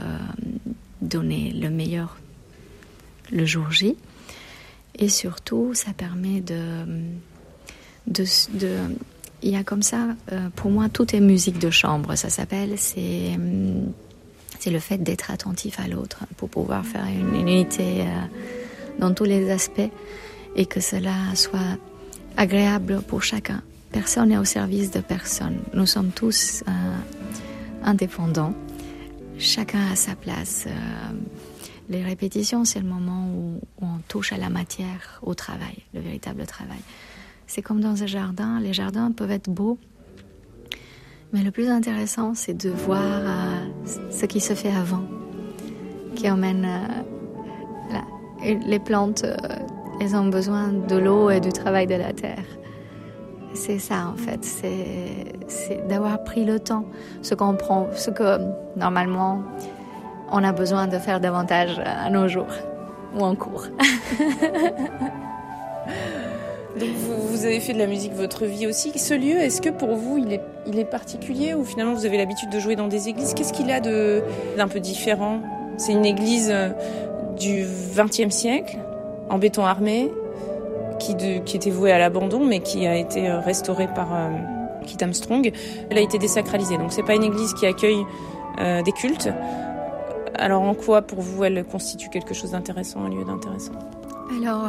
donner 1.01 1.51
le 1.51 1.69
meilleur 1.69 2.19
le 3.31 3.45
jour 3.45 3.71
J. 3.71 3.95
Et 4.97 5.09
surtout, 5.09 5.73
ça 5.73 5.93
permet 5.93 6.41
de 6.41 6.85
il 9.41 9.49
y 9.49 9.55
a 9.55 9.63
comme 9.63 9.83
ça, 9.83 10.07
euh, 10.31 10.49
pour 10.55 10.71
moi, 10.71 10.89
tout 10.89 11.15
est 11.15 11.19
musique 11.19 11.59
de 11.59 11.69
chambre, 11.69 12.15
ça 12.15 12.29
s'appelle. 12.29 12.73
C'est, 12.77 13.35
hum, 13.35 13.91
c'est 14.59 14.71
le 14.71 14.79
fait 14.79 14.97
d'être 14.97 15.31
attentif 15.31 15.79
à 15.79 15.87
l'autre 15.87 16.25
pour 16.37 16.49
pouvoir 16.49 16.85
faire 16.85 17.05
une, 17.05 17.35
unité 17.35 18.01
euh, 18.01 18.05
dans 18.99 19.13
tous 19.13 19.23
les 19.23 19.49
aspects 19.49 19.89
et 20.55 20.65
que 20.65 20.81
cela 20.81 21.13
soit 21.35 21.77
agréable 22.35 23.01
pour 23.07 23.23
chacun. 23.23 23.61
Personne 23.91 24.29
n'est 24.29 24.37
au 24.37 24.45
service 24.45 24.91
de 24.91 24.99
personne. 24.99 25.59
Nous 25.73 25.85
sommes 25.85 26.11
tous 26.11 26.63
euh, 26.67 26.71
indépendants. 27.83 28.53
Chacun 29.37 29.91
a 29.91 29.95
sa 29.95 30.15
place. 30.15 30.67
les 31.89 32.03
répétitions, 32.03 32.65
c'est 32.65 32.81
le 32.81 32.85
moment 32.85 33.29
où 33.33 33.61
on 33.81 33.99
touche 34.09 34.33
à 34.33 34.37
la 34.37 34.49
matière, 34.49 35.19
au 35.21 35.33
travail, 35.33 35.77
le 35.93 36.01
véritable 36.01 36.45
travail. 36.45 36.79
C'est 37.49 37.63
comme 37.63 37.81
dans 37.81 38.03
un 38.03 38.05
jardin. 38.05 38.59
Les 38.59 38.73
jardins 38.73 39.11
peuvent 39.11 39.31
être 39.31 39.49
beaux. 39.49 39.79
Mais 41.33 41.41
le 41.41 41.49
plus 41.49 41.67
intéressant, 41.67 42.35
c'est 42.35 42.53
de 42.53 42.69
voir 42.69 43.01
euh, 43.01 43.65
ce 44.11 44.27
qui 44.27 44.39
se 44.39 44.53
fait 44.53 44.71
avant, 44.71 45.01
qui 46.13 46.29
emmène 46.29 46.67
euh, 48.45 48.53
les 48.67 48.77
plantes. 48.77 49.23
Euh, 49.23 49.35
elles 49.99 50.15
ont 50.15 50.27
besoin 50.27 50.67
de 50.67 50.95
l'eau 50.95 51.31
et 51.31 51.39
du 51.39 51.51
travail 51.51 51.87
de 51.87 51.95
la 51.95 52.13
terre. 52.13 52.45
c'est 53.55 53.79
ça 53.79 54.13
en 54.13 54.15
fait, 54.15 54.45
c'est 54.45 55.87
d'avoir 55.87 56.23
pris 56.23 56.45
le 56.45 56.59
temps, 56.59 56.85
ce 57.23 57.33
qu'on 57.33 57.55
prend, 57.55 57.87
ce 57.95 58.11
que 58.11 58.37
normalement 58.77 59.41
on 60.31 60.43
a 60.43 60.51
besoin 60.51 60.85
de 60.87 60.99
faire 60.99 61.19
davantage 61.19 61.81
à 61.83 62.11
nos 62.11 62.27
jours 62.27 62.53
ou 63.15 63.23
en 63.23 63.35
cours. 63.35 63.65
Vous, 66.85 67.45
avez 67.45 67.59
fait 67.59 67.73
de 67.73 67.77
la 67.77 67.87
musique 67.87 68.13
votre 68.13 68.45
vie 68.45 68.67
aussi. 68.67 68.97
Ce 68.97 69.13
lieu, 69.13 69.37
est-ce 69.37 69.61
que 69.61 69.69
pour 69.69 69.95
vous 69.95 70.17
il 70.17 70.79
est, 70.79 70.85
particulier 70.85 71.53
ou 71.53 71.65
finalement 71.65 71.93
vous 71.93 72.05
avez 72.05 72.17
l'habitude 72.17 72.49
de 72.49 72.59
jouer 72.59 72.75
dans 72.75 72.87
des 72.87 73.09
églises? 73.09 73.33
Qu'est-ce 73.33 73.53
qu'il 73.53 73.71
a 73.71 73.79
d'un 73.79 74.67
peu 74.67 74.79
différent? 74.79 75.41
C'est 75.77 75.93
une 75.93 76.05
église 76.05 76.49
euh, 76.51 76.69
du 77.37 77.65
XXe 77.95 78.33
siècle 78.33 78.77
en 79.29 79.37
béton 79.37 79.65
armé 79.65 80.11
qui, 80.99 81.11
était 81.11 81.69
vouée 81.69 81.91
à 81.91 81.97
l'abandon 81.97 82.45
mais 82.45 82.59
qui 82.59 82.85
a 82.85 82.95
été 82.95 83.29
euh, 83.29 83.39
restaurée 83.39 83.87
par 83.87 84.13
euh, 84.13 84.29
Kit 84.85 84.97
Armstrong. 85.01 85.51
Elle 85.89 85.97
a 85.97 86.01
été 86.01 86.17
désacralisée. 86.17 86.77
Donc 86.77 86.91
c'est 86.91 87.03
pas 87.03 87.15
une 87.15 87.23
église 87.23 87.53
qui 87.53 87.65
accueille 87.65 88.05
des 88.83 88.91
cultes. 88.91 89.29
Alors 90.35 90.63
en 90.63 90.73
quoi 90.73 91.01
pour 91.01 91.21
vous 91.21 91.45
elle 91.45 91.63
constitue 91.63 92.09
quelque 92.09 92.33
chose 92.33 92.51
d'intéressant, 92.51 93.05
un 93.05 93.09
lieu 93.09 93.23
d'intéressant? 93.23 93.71
Alors 94.43 94.67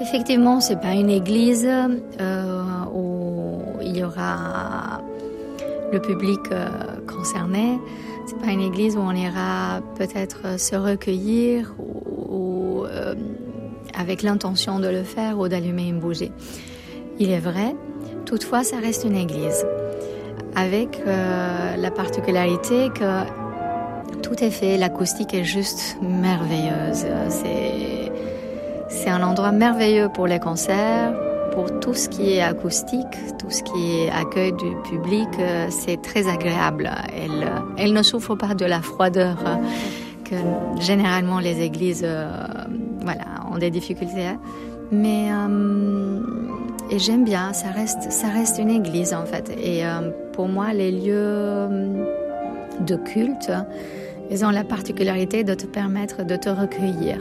Effectivement, 0.00 0.60
c'est 0.60 0.80
pas 0.80 0.92
une 0.92 1.10
église 1.10 1.66
euh, 1.66 2.62
où 2.92 3.60
il 3.80 3.96
y 3.96 4.02
aura 4.02 5.00
le 5.92 6.00
public 6.00 6.40
euh, 6.50 6.68
concerné. 7.06 7.78
C'est 8.26 8.38
pas 8.38 8.50
une 8.50 8.60
église 8.60 8.96
où 8.96 9.00
on 9.00 9.12
ira 9.12 9.80
peut-être 9.96 10.58
se 10.58 10.74
recueillir 10.74 11.74
ou, 11.78 12.84
euh, 12.86 13.14
avec 13.96 14.22
l'intention 14.22 14.80
de 14.80 14.88
le 14.88 15.04
faire 15.04 15.38
ou 15.38 15.46
d'allumer 15.46 15.88
une 15.88 16.00
bougie. 16.00 16.32
Il 17.20 17.30
est 17.30 17.38
vrai, 17.38 17.76
toutefois, 18.24 18.64
ça 18.64 18.78
reste 18.78 19.04
une 19.04 19.16
église 19.16 19.64
avec 20.56 21.00
la 21.04 21.90
particularité 21.90 22.88
que 22.90 24.20
tout 24.22 24.42
est 24.42 24.50
fait, 24.50 24.76
l'acoustique 24.78 25.34
est 25.34 25.44
juste 25.44 25.96
merveilleuse. 26.00 27.04
C'est 29.04 29.10
un 29.10 29.22
endroit 29.22 29.52
merveilleux 29.52 30.08
pour 30.08 30.26
les 30.26 30.40
concerts, 30.40 31.12
pour 31.52 31.78
tout 31.78 31.92
ce 31.92 32.08
qui 32.08 32.32
est 32.32 32.40
acoustique, 32.40 33.14
tout 33.38 33.50
ce 33.50 33.62
qui 33.62 33.98
est 33.98 34.10
accueil 34.10 34.52
du 34.52 34.74
public. 34.88 35.28
Euh, 35.38 35.66
c'est 35.68 36.00
très 36.00 36.26
agréable. 36.26 36.90
Elle, 37.14 37.52
elle 37.76 37.92
ne 37.92 38.02
souffre 38.02 38.34
pas 38.34 38.54
de 38.54 38.64
la 38.64 38.80
froideur 38.80 39.36
euh, 39.46 39.56
que 40.24 40.36
généralement 40.82 41.38
les 41.38 41.60
églises 41.60 42.00
euh, 42.02 42.46
voilà, 43.02 43.24
ont 43.52 43.58
des 43.58 43.70
difficultés. 43.70 44.38
Mais 44.90 45.28
et 46.90 46.98
j'aime 46.98 47.24
bien, 47.24 47.52
ça 47.52 47.68
reste, 47.68 48.10
ça 48.10 48.28
reste 48.28 48.58
une 48.58 48.70
église 48.70 49.12
en 49.12 49.26
fait. 49.26 49.50
Et 49.50 49.82
pour 50.32 50.46
moi, 50.46 50.72
les 50.72 50.92
lieux 50.92 51.68
de 52.80 52.94
culte, 52.96 53.50
ils 54.30 54.44
ont 54.44 54.50
la 54.50 54.62
particularité 54.62 55.42
de 55.42 55.54
te 55.54 55.66
permettre 55.66 56.24
de 56.24 56.36
te 56.36 56.50
recueillir 56.50 57.18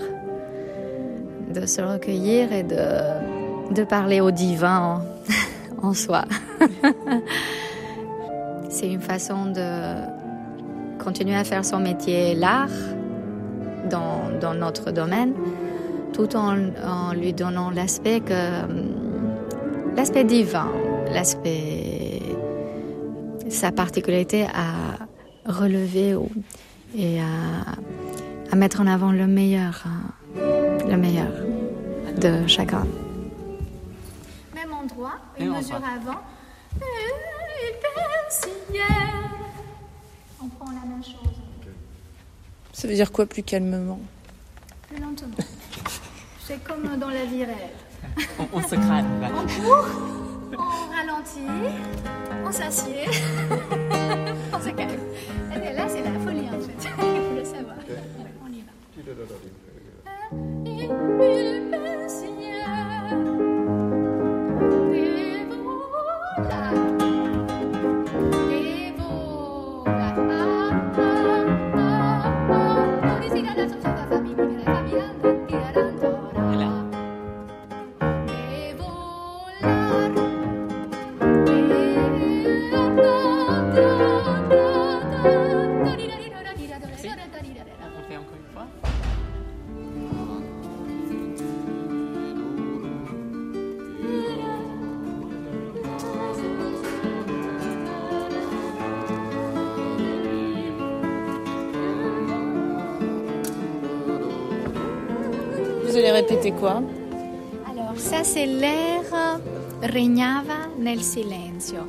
de 1.53 1.65
se 1.65 1.81
recueillir 1.81 2.51
et 2.51 2.63
de, 2.63 3.83
parler 3.83 4.21
au 4.21 4.31
divin 4.31 5.01
en, 5.81 5.93
soi. 6.03 6.25
C'est 8.69 8.87
une 8.87 9.01
façon 9.01 9.45
de 9.47 9.63
continuer 11.03 11.35
à 11.35 11.43
faire 11.43 11.63
son 11.63 11.79
métier, 11.79 12.35
l'art, 12.35 12.69
dans, 13.89 14.53
notre 14.53 14.91
domaine, 14.91 15.33
tout 16.13 16.35
en, 16.35 16.55
lui 17.13 17.33
donnant 17.33 17.69
l'aspect 17.69 18.21
divin, 20.23 20.69
sa 23.49 23.71
particularité 23.71 24.45
à 24.45 25.51
relever 25.51 26.15
et 26.97 27.19
à, 27.21 28.55
mettre 28.55 28.81
en 28.81 28.87
avant 28.87 29.11
le 29.11 29.25
meilleur. 29.25 29.83
Hein 29.87 30.13
le 30.89 30.97
meilleur 30.97 31.42
de 32.19 32.47
chacun. 32.47 32.85
Même 34.53 34.73
endroit, 34.73 35.15
une 35.39 35.51
mesure 35.51 35.75
avant. 35.75 36.19
On 40.41 40.47
prend 40.47 40.71
la 40.71 40.85
même 40.87 41.03
chose. 41.03 41.33
Ça 42.73 42.87
veut 42.87 42.95
dire 42.95 43.11
quoi 43.11 43.25
plus 43.25 43.43
calmement? 43.43 43.99
Plus 44.89 45.01
lentement. 45.01 45.35
C'est 46.45 46.63
comme 46.63 46.97
dans 46.97 47.09
la 47.09 47.25
vie 47.25 47.45
réelle. 47.45 47.69
On, 48.51 48.61
se 48.61 48.75
crâne. 48.75 49.07
On 49.33 49.47
court, 49.61 49.87
on 50.57 50.91
ralentit, 50.93 51.47
on 52.45 52.51
s'assied, 52.51 53.05
on 54.53 54.59
se 54.59 54.69
calme. 54.69 54.99
Là, 55.75 55.87
c'est 55.87 56.03
la 56.03 56.19
folie 56.19 56.47
en 56.49 56.59
fait. 56.59 56.77
Il 56.79 56.89
faut 56.89 57.35
le 57.35 57.45
savoir. 57.45 57.75
On 58.43 58.49
y 58.51 58.61
va. 60.87 61.62
Il 105.95 106.05
répéter 106.05 106.51
quoi 106.51 106.81
Alors, 107.69 107.93
ça, 107.97 108.23
c'est 108.23 108.47
l'air 108.47 109.03
Regnava 109.83 110.67
nel 110.79 111.03
silenzio. 111.03 111.81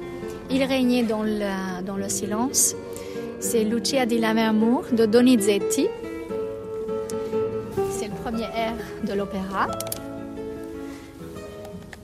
Il 0.50 0.62
régnait 0.64 1.04
dans 1.04 1.22
le, 1.22 2.08
silence. 2.08 2.74
C'est 3.40 3.64
Lucia 3.64 4.04
di 4.04 4.18
Lammermoor 4.18 4.84
de 4.92 5.06
Donizetti. 5.06 5.88
C'est 7.90 8.08
le 8.08 8.14
premier 8.22 8.42
air 8.54 8.74
de 9.04 9.14
l'opéra. 9.14 9.68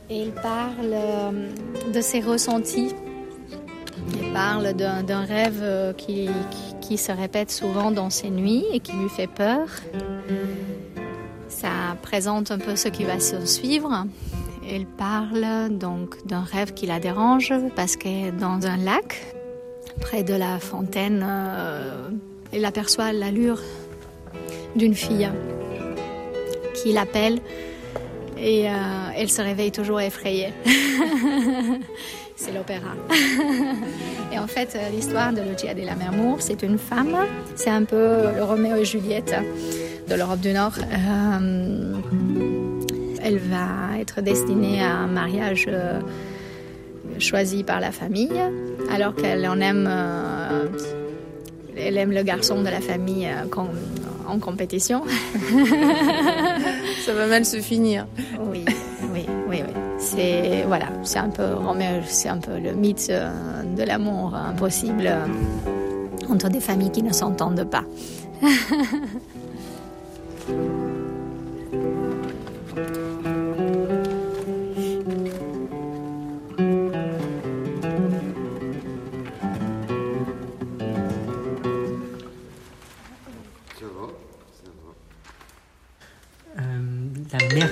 Et 0.08 0.22
il 0.22 0.30
parle 0.30 0.94
euh, 0.94 1.48
de 1.92 2.00
ses 2.00 2.20
ressentis. 2.20 2.94
Il 4.14 4.32
parle 4.32 4.72
d'un 4.72 5.24
rêve 5.24 5.94
qui, 5.98 6.30
qui 6.80 6.96
se 6.96 7.12
répète 7.12 7.50
souvent 7.50 7.90
dans 7.90 8.08
ses 8.08 8.30
nuits 8.30 8.64
et 8.72 8.80
qui 8.80 8.92
lui 8.92 9.08
fait 9.10 9.28
peur. 9.28 9.66
Présente 12.02 12.50
un 12.50 12.58
peu 12.58 12.76
ce 12.76 12.88
qui 12.88 13.04
va 13.04 13.20
se 13.20 13.46
suivre. 13.46 14.06
Il 14.68 14.86
parle 14.86 15.68
donc 15.70 16.26
d'un 16.26 16.42
rêve 16.42 16.74
qui 16.74 16.86
la 16.86 17.00
dérange 17.00 17.52
parce 17.76 17.96
qu'elle 17.96 18.26
est 18.26 18.32
dans 18.32 18.66
un 18.66 18.76
lac, 18.76 19.34
près 20.00 20.22
de 20.22 20.34
la 20.34 20.58
fontaine. 20.58 21.24
Euh, 21.26 22.08
il 22.52 22.64
aperçoit 22.64 23.12
l'allure 23.12 23.60
d'une 24.76 24.94
fille 24.94 25.28
qui 26.74 26.92
l'appelle 26.92 27.40
et 28.38 28.68
euh, 28.68 28.72
elle 29.16 29.30
se 29.30 29.42
réveille 29.42 29.72
toujours 29.72 30.00
effrayée. 30.00 30.52
c'est 32.36 32.52
l'opéra. 32.52 32.94
et 34.32 34.38
en 34.38 34.46
fait, 34.46 34.76
l'histoire 34.92 35.32
de 35.32 35.42
Lucia 35.42 35.74
de 35.74 35.82
la 35.82 35.94
Mermour, 35.94 36.38
c'est 36.40 36.62
une 36.62 36.78
femme, 36.78 37.16
c'est 37.54 37.70
un 37.70 37.84
peu 37.84 38.32
le 38.34 38.42
Roméo 38.42 38.76
et 38.76 38.84
Juliette 38.84 39.34
de 40.08 40.14
l'Europe 40.14 40.40
du 40.40 40.52
Nord. 40.52 40.72
Euh, 40.78 41.89
elle 43.30 43.38
va 43.38 43.98
être 44.00 44.20
destinée 44.22 44.82
à 44.82 44.96
un 44.96 45.06
mariage 45.06 45.66
euh, 45.68 46.00
choisi 47.20 47.62
par 47.62 47.80
la 47.80 47.92
famille, 47.92 48.32
alors 48.90 49.14
qu'elle 49.14 49.46
en 49.46 49.60
aime, 49.60 49.88
euh, 49.88 50.66
elle 51.76 51.96
aime 51.96 52.10
le 52.10 52.24
garçon 52.24 52.60
de 52.60 52.68
la 52.68 52.80
famille 52.80 53.28
en 54.26 54.38
compétition. 54.40 55.04
Ça 57.04 57.14
va 57.14 57.26
mal 57.26 57.44
se 57.44 57.58
finir. 57.58 58.06
Oui, 58.50 58.64
oui, 59.12 59.26
oui, 59.48 59.62
oui. 59.64 59.72
C'est 59.98 60.64
voilà, 60.66 60.86
c'est 61.04 61.18
un 61.18 61.28
peu 61.28 61.44
c'est 62.06 62.30
un 62.30 62.38
peu 62.38 62.58
le 62.58 62.72
mythe 62.72 63.12
de 63.76 63.82
l'amour 63.84 64.34
impossible 64.34 65.12
entre 66.28 66.48
des 66.48 66.60
familles 66.60 66.90
qui 66.90 67.02
ne 67.02 67.12
s'entendent 67.12 67.68
pas. 67.70 67.84
Derrière. 87.32 87.68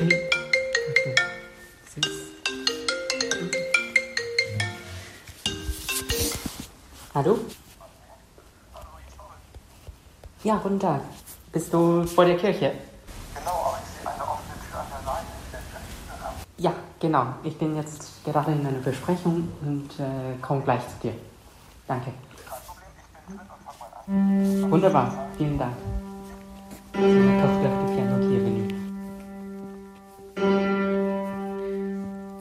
Hallo? 7.15 7.39
Ja, 10.45 10.61
guten 10.63 10.79
Tag. 10.79 11.01
Bist 11.53 11.73
du 11.73 12.05
vor 12.05 12.25
der 12.25 12.37
Kirche? 12.37 12.73
Genau, 13.35 13.51
aber 13.51 13.79
ich 13.83 13.91
sehe 13.99 14.09
eine 14.09 14.23
offene 14.23 14.55
Tür 14.71 14.79
an 14.79 14.87
der 14.93 15.01
Seite. 15.05 15.27
Ja, 16.59 16.73
genau. 17.01 17.27
Ich 17.43 17.59
bin 17.59 17.75
jetzt 17.75 18.25
gerade 18.25 18.53
in 18.53 18.65
einer 18.65 18.79
Besprechung 18.79 19.49
und 19.63 19.91
äh, 19.99 20.39
komme 20.41 20.63
gleich 20.63 20.83
zu 20.83 21.09
dir. 21.09 21.15
Danke. 21.89 22.13
Kein 22.49 22.61
Problem, 22.65 22.91
ich 22.97 23.27
bin 23.27 23.37
drin 23.37 23.49
und 23.51 23.61
fang 23.65 23.77
mal 23.81 23.91
an. 24.63 24.71
Wunderbar, 24.71 25.29
vielen 25.37 25.59
Dank. 25.59 25.75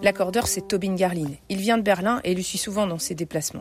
L'accordeur, 0.07 0.47
c'est 0.47 0.69
Tobin 0.69 0.95
Garlin. 0.95 1.31
Il 1.49 1.57
vient 1.57 1.77
de 1.77 1.83
Berlin 1.83 2.21
et 2.23 2.33
le 2.33 2.41
suit 2.41 2.57
souvent 2.57 2.87
dans 2.87 2.97
ses 2.97 3.13
déplacements. 3.13 3.59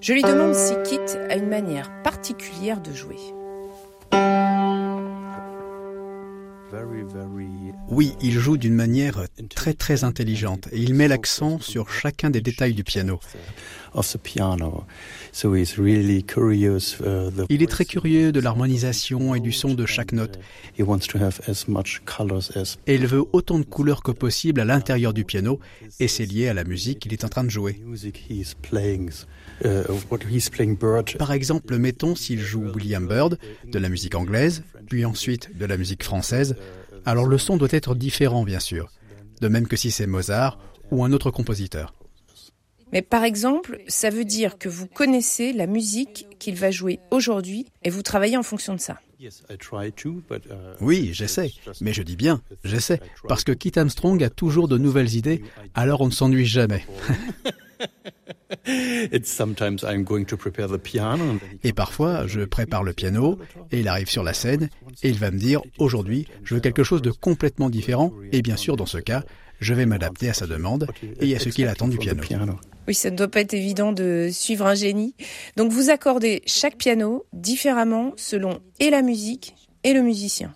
Je 0.00 0.12
lui 0.12 0.22
demande 0.22 0.54
si 0.54 0.74
Kit 0.84 1.00
a 1.28 1.34
une 1.34 1.48
manière 1.48 1.90
particulière 2.04 2.80
de 2.80 2.92
jouer. 2.92 3.16
Oui, 7.88 8.14
il 8.20 8.38
joue 8.38 8.56
d'une 8.56 8.74
manière 8.74 9.26
très 9.54 9.74
très 9.74 10.04
intelligente 10.04 10.68
et 10.72 10.80
il 10.80 10.94
met 10.94 11.08
l'accent 11.08 11.60
sur 11.60 11.90
chacun 11.90 12.30
des 12.30 12.40
détails 12.40 12.74
du 12.74 12.84
piano. 12.84 13.20
Il 17.48 17.62
est 17.62 17.70
très 17.70 17.84
curieux 17.84 18.32
de 18.32 18.40
l'harmonisation 18.40 19.34
et 19.34 19.40
du 19.40 19.52
son 19.52 19.74
de 19.74 19.86
chaque 19.86 20.12
note. 20.12 20.40
Et 22.86 22.94
il 22.96 23.06
veut 23.06 23.24
autant 23.32 23.58
de 23.58 23.64
couleurs 23.64 24.02
que 24.02 24.10
possible 24.10 24.60
à 24.60 24.64
l'intérieur 24.64 25.14
du 25.14 25.24
piano 25.24 25.60
et 26.00 26.08
c'est 26.08 26.26
lié 26.26 26.48
à 26.48 26.54
la 26.54 26.64
musique 26.64 26.98
qu'il 26.98 27.12
est 27.12 27.24
en 27.24 27.28
train 27.28 27.44
de 27.44 27.50
jouer. 27.50 27.80
Par 31.18 31.32
exemple, 31.32 31.76
mettons 31.78 32.16
s'il 32.16 32.40
joue 32.40 32.64
William 32.74 33.06
Byrd, 33.06 33.38
de 33.64 33.78
la 33.78 33.88
musique 33.88 34.16
anglaise, 34.16 34.64
puis 34.88 35.04
ensuite 35.04 35.56
de 35.56 35.66
la 35.66 35.76
musique 35.76 36.02
française, 36.02 36.56
alors 37.04 37.26
le 37.26 37.38
son 37.38 37.56
doit 37.56 37.68
être 37.70 37.94
différent 37.94 38.44
bien 38.44 38.60
sûr, 38.60 38.90
de 39.40 39.48
même 39.48 39.66
que 39.66 39.76
si 39.76 39.90
c'est 39.90 40.06
Mozart 40.06 40.58
ou 40.90 41.04
un 41.04 41.12
autre 41.12 41.30
compositeur. 41.30 41.94
Mais 42.92 43.02
par 43.02 43.24
exemple, 43.24 43.80
ça 43.88 44.10
veut 44.10 44.24
dire 44.24 44.56
que 44.56 44.68
vous 44.68 44.86
connaissez 44.86 45.52
la 45.52 45.66
musique 45.66 46.26
qu'il 46.38 46.54
va 46.54 46.70
jouer 46.70 47.00
aujourd'hui 47.10 47.66
et 47.82 47.90
vous 47.90 48.02
travaillez 48.02 48.36
en 48.36 48.44
fonction 48.44 48.74
de 48.74 48.80
ça. 48.80 49.00
Oui, 50.80 51.10
j'essaie, 51.12 51.50
mais 51.80 51.92
je 51.92 52.02
dis 52.02 52.14
bien, 52.14 52.40
j'essaie, 52.62 53.00
parce 53.26 53.42
que 53.42 53.52
Kit 53.52 53.72
Armstrong 53.76 54.22
a 54.22 54.30
toujours 54.30 54.68
de 54.68 54.78
nouvelles 54.78 55.14
idées, 55.14 55.42
alors 55.74 56.02
on 56.02 56.06
ne 56.06 56.12
s'ennuie 56.12 56.46
jamais. 56.46 56.84
Et 61.64 61.72
parfois, 61.72 62.26
je 62.26 62.40
prépare 62.40 62.82
le 62.82 62.92
piano 62.92 63.38
et 63.70 63.80
il 63.80 63.88
arrive 63.88 64.08
sur 64.08 64.22
la 64.22 64.32
scène 64.32 64.68
et 65.02 65.08
il 65.08 65.18
va 65.18 65.30
me 65.30 65.38
dire 65.38 65.62
aujourd'hui, 65.78 66.26
je 66.44 66.54
veux 66.54 66.60
quelque 66.60 66.84
chose 66.84 67.02
de 67.02 67.10
complètement 67.10 67.70
différent 67.70 68.12
et 68.32 68.42
bien 68.42 68.56
sûr, 68.56 68.76
dans 68.76 68.86
ce 68.86 68.98
cas, 68.98 69.24
je 69.60 69.74
vais 69.74 69.86
m'adapter 69.86 70.28
à 70.28 70.34
sa 70.34 70.46
demande 70.46 70.88
et 71.20 71.34
à 71.34 71.38
ce 71.38 71.48
qu'il 71.48 71.68
attend 71.68 71.88
du 71.88 71.98
piano. 71.98 72.22
Oui, 72.86 72.94
ça 72.94 73.10
ne 73.10 73.16
doit 73.16 73.28
pas 73.28 73.40
être 73.40 73.54
évident 73.54 73.92
de 73.92 74.28
suivre 74.30 74.66
un 74.66 74.74
génie. 74.74 75.14
Donc 75.56 75.72
vous 75.72 75.90
accordez 75.90 76.42
chaque 76.46 76.76
piano 76.76 77.24
différemment 77.32 78.12
selon 78.16 78.60
et 78.78 78.90
la 78.90 79.02
musique 79.02 79.54
et 79.84 79.92
le 79.92 80.02
musicien. 80.02 80.52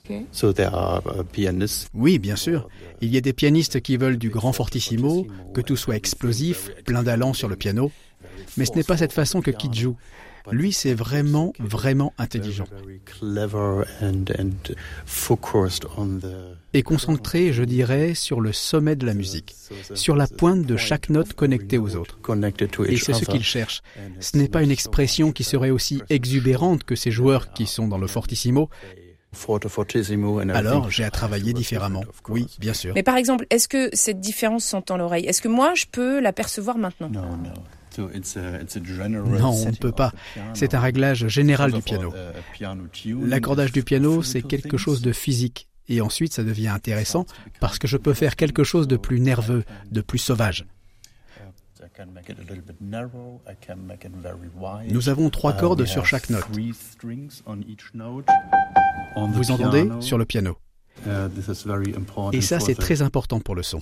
Oui, 1.95 2.19
bien 2.19 2.37
sûr. 2.37 2.69
Il 3.01 3.15
y 3.15 3.17
a 3.17 3.21
des 3.21 3.33
pianistes 3.33 3.81
qui 3.81 3.97
veulent 3.97 4.19
du 4.19 4.31
grand 4.31 4.53
fortissimo, 4.53 5.27
que 5.55 5.61
tout 5.61 5.77
soit 5.77 5.97
explosif, 5.97 6.71
plein 6.85 7.03
d'allant 7.03 7.35
sur 7.35 7.49
le 7.49 7.57
piano. 7.57 7.93
Mais 8.57 8.65
ce 8.65 8.73
n'est 8.73 8.85
pas 8.85 8.97
cette 8.97 9.13
façon 9.13 9.41
que 9.41 9.51
Kid 9.51 9.75
joue. 9.75 9.97
Lui, 10.51 10.73
c'est 10.73 10.95
vraiment, 10.95 11.53
vraiment 11.59 12.15
intelligent. 12.17 12.65
Et 16.73 16.83
concentré, 16.83 17.53
je 17.53 17.63
dirais, 17.65 18.15
sur 18.15 18.41
le 18.41 18.53
sommet 18.53 18.97
de 18.97 19.05
la 19.05 19.13
musique, 19.13 19.55
sur 19.95 20.17
la 20.17 20.27
pointe 20.27 20.65
de 20.65 20.77
chaque 20.77 21.11
note 21.11 21.35
connectée 21.35 21.77
aux 21.77 21.97
autres. 21.97 22.19
Et 22.89 22.97
c'est 22.97 23.13
ce 23.13 23.25
qu'il 23.27 23.45
cherche. 23.45 23.83
Ce 24.21 24.39
n'est 24.39 24.49
pas 24.49 24.63
une 24.63 24.71
expression 24.71 25.33
qui 25.33 25.45
serait 25.45 25.71
aussi 25.71 26.01
exubérante 26.09 26.85
que 26.85 26.97
ces 26.97 27.11
joueurs 27.11 27.53
qui 27.53 27.67
sont 27.67 27.87
dans 27.87 27.99
le 27.99 28.07
fortissimo, 28.07 28.71
alors, 30.55 30.91
j'ai 30.91 31.05
à 31.05 31.11
travailler 31.11 31.53
différemment. 31.53 32.05
Oui, 32.29 32.47
bien 32.59 32.75
sûr. 32.75 32.93
Mais 32.95 33.03
par 33.03 33.17
exemple, 33.17 33.47
est-ce 33.51 33.69
que 33.69 33.91
cette 33.93 34.21
différence 34.21 34.65
s'entend 34.65 34.97
l'oreille? 34.97 35.27
Est-ce 35.27 35.43
que 35.43 35.49
moi, 35.49 35.75
je 35.75 35.87
peux 35.91 36.21
l'apercevoir 36.21 36.79
maintenant? 36.79 37.09
Non, 37.09 37.39
on 37.99 38.07
ne 38.07 39.77
peut 39.77 39.93
pas. 39.93 40.13
C'est 40.55 40.75
un 40.75 40.81
réglage 40.81 41.29
général 41.29 41.73
du 41.73 41.83
piano. 41.83 42.13
L'accordage 43.23 43.73
du 43.73 43.83
piano, 43.83 44.23
c'est 44.23 44.43
quelque 44.43 44.77
chose 44.77 45.03
de 45.03 45.13
physique. 45.13 45.69
Et 45.91 46.03
ensuite, 46.03 46.35
ça 46.35 46.45
devient 46.45 46.69
intéressant 46.69 47.25
parce 47.61 47.79
que 47.79 47.89
je 47.89 47.97
peux 47.97 48.13
faire 48.13 48.37
quelque 48.37 48.63
chose 48.63 48.87
de 48.89 48.97
plus 48.97 49.21
nerveux, 49.21 49.65
de 49.91 50.01
plus 50.03 50.19
sauvage. 50.19 50.67
Nous 54.91 55.09
avons 55.09 55.31
trois 55.31 55.53
cordes 55.53 55.85
sur 55.85 56.07
chaque 56.07 56.31
note. 56.31 56.47
Vous 59.17 59.51
entendez 59.51 59.89
sur 60.01 60.19
le 60.19 60.25
piano. 60.25 60.57
Et 62.33 62.41
ça, 62.41 62.61
c'est 62.61 62.75
très 62.75 63.03
important 63.03 63.41
pour 63.41 63.55
le 63.55 63.63
son. 63.63 63.81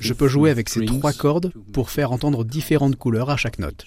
Je 0.00 0.12
peux 0.12 0.28
jouer 0.28 0.50
avec 0.50 0.68
ces 0.68 0.84
trois 0.84 1.12
cordes 1.12 1.52
pour 1.72 1.90
faire 1.90 2.12
entendre 2.12 2.44
différentes 2.44 2.96
couleurs 2.96 3.30
à 3.30 3.36
chaque 3.36 3.58
note. 3.58 3.84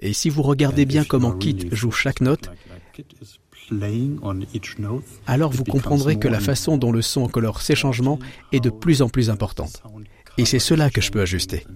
Et 0.00 0.12
si 0.12 0.30
vous 0.30 0.42
regardez 0.42 0.86
bien 0.86 1.04
comment 1.04 1.32
Kit 1.32 1.68
joue 1.72 1.90
chaque 1.90 2.20
note, 2.20 2.50
alors 5.26 5.52
vous 5.52 5.64
comprendrez 5.64 6.18
que 6.18 6.28
la 6.28 6.40
façon 6.40 6.78
dont 6.78 6.92
le 6.92 7.02
son 7.02 7.28
colore 7.28 7.60
ces 7.60 7.74
changements 7.74 8.18
est 8.52 8.60
de 8.60 8.70
plus 8.70 9.02
en 9.02 9.08
plus 9.08 9.30
importante. 9.30 9.82
Et 10.38 10.44
c'est 10.44 10.60
cela 10.60 10.88
que 10.88 11.00
je 11.00 11.10
peux 11.10 11.20
ajuster. 11.20 11.66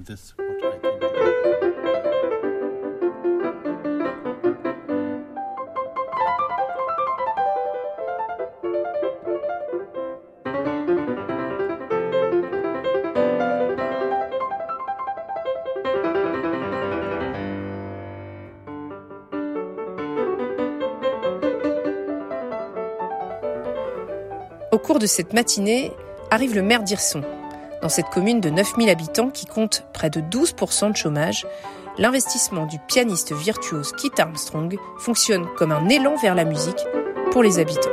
Au 24.71 24.79
cours 24.79 25.01
de 25.01 25.07
cette 25.07 25.33
matinée, 25.33 25.93
arrive 26.31 26.55
le 26.55 26.63
maire 26.63 26.85
d'Irson. 26.85 27.23
Dans 27.83 27.89
cette 27.89 28.11
commune 28.11 28.41
de 28.41 28.49
9000 28.49 28.89
habitants 28.89 29.31
qui 29.31 29.45
compte 29.45 29.85
près 29.93 30.09
de 30.09 30.21
12% 30.21 30.93
de 30.93 30.97
chômage, 30.97 31.45
l'investissement 31.99 32.65
du 32.65 32.79
pianiste 32.79 33.33
virtuose 33.33 33.91
Kit 33.99 34.13
Armstrong 34.19 34.79
fonctionne 34.99 35.49
comme 35.57 35.73
un 35.73 35.89
élan 35.89 36.15
vers 36.15 36.37
la 36.37 36.45
musique 36.45 36.79
pour 37.33 37.43
les 37.43 37.59
habitants. 37.59 37.91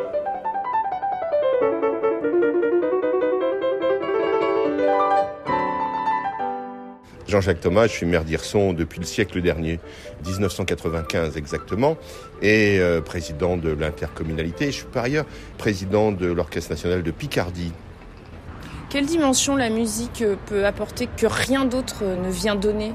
Jean-Jacques 7.27 7.61
Thomas, 7.61 7.87
je 7.87 7.93
suis 7.93 8.05
maire 8.05 8.25
d'Irson 8.25 8.73
depuis 8.73 8.99
le 8.99 9.05
siècle 9.05 9.41
dernier, 9.41 9.79
1995 10.23 11.35
exactement, 11.35 11.97
et 12.43 12.77
euh, 12.79 13.01
président 13.01 13.57
de 13.57 13.69
l'intercommunalité. 13.69 14.67
Je 14.67 14.77
suis 14.77 14.85
par 14.85 15.05
ailleurs 15.05 15.25
président 15.57 16.11
de 16.11 16.27
l'Orchestre 16.27 16.71
national 16.71 17.01
de 17.01 17.11
Picardie. 17.11 17.71
Quelle 18.89 19.05
dimension 19.05 19.55
la 19.55 19.69
musique 19.69 20.23
peut 20.47 20.65
apporter 20.65 21.07
que 21.15 21.27
rien 21.27 21.65
d'autre 21.65 22.03
ne 22.03 22.31
vient 22.31 22.55
donner? 22.55 22.91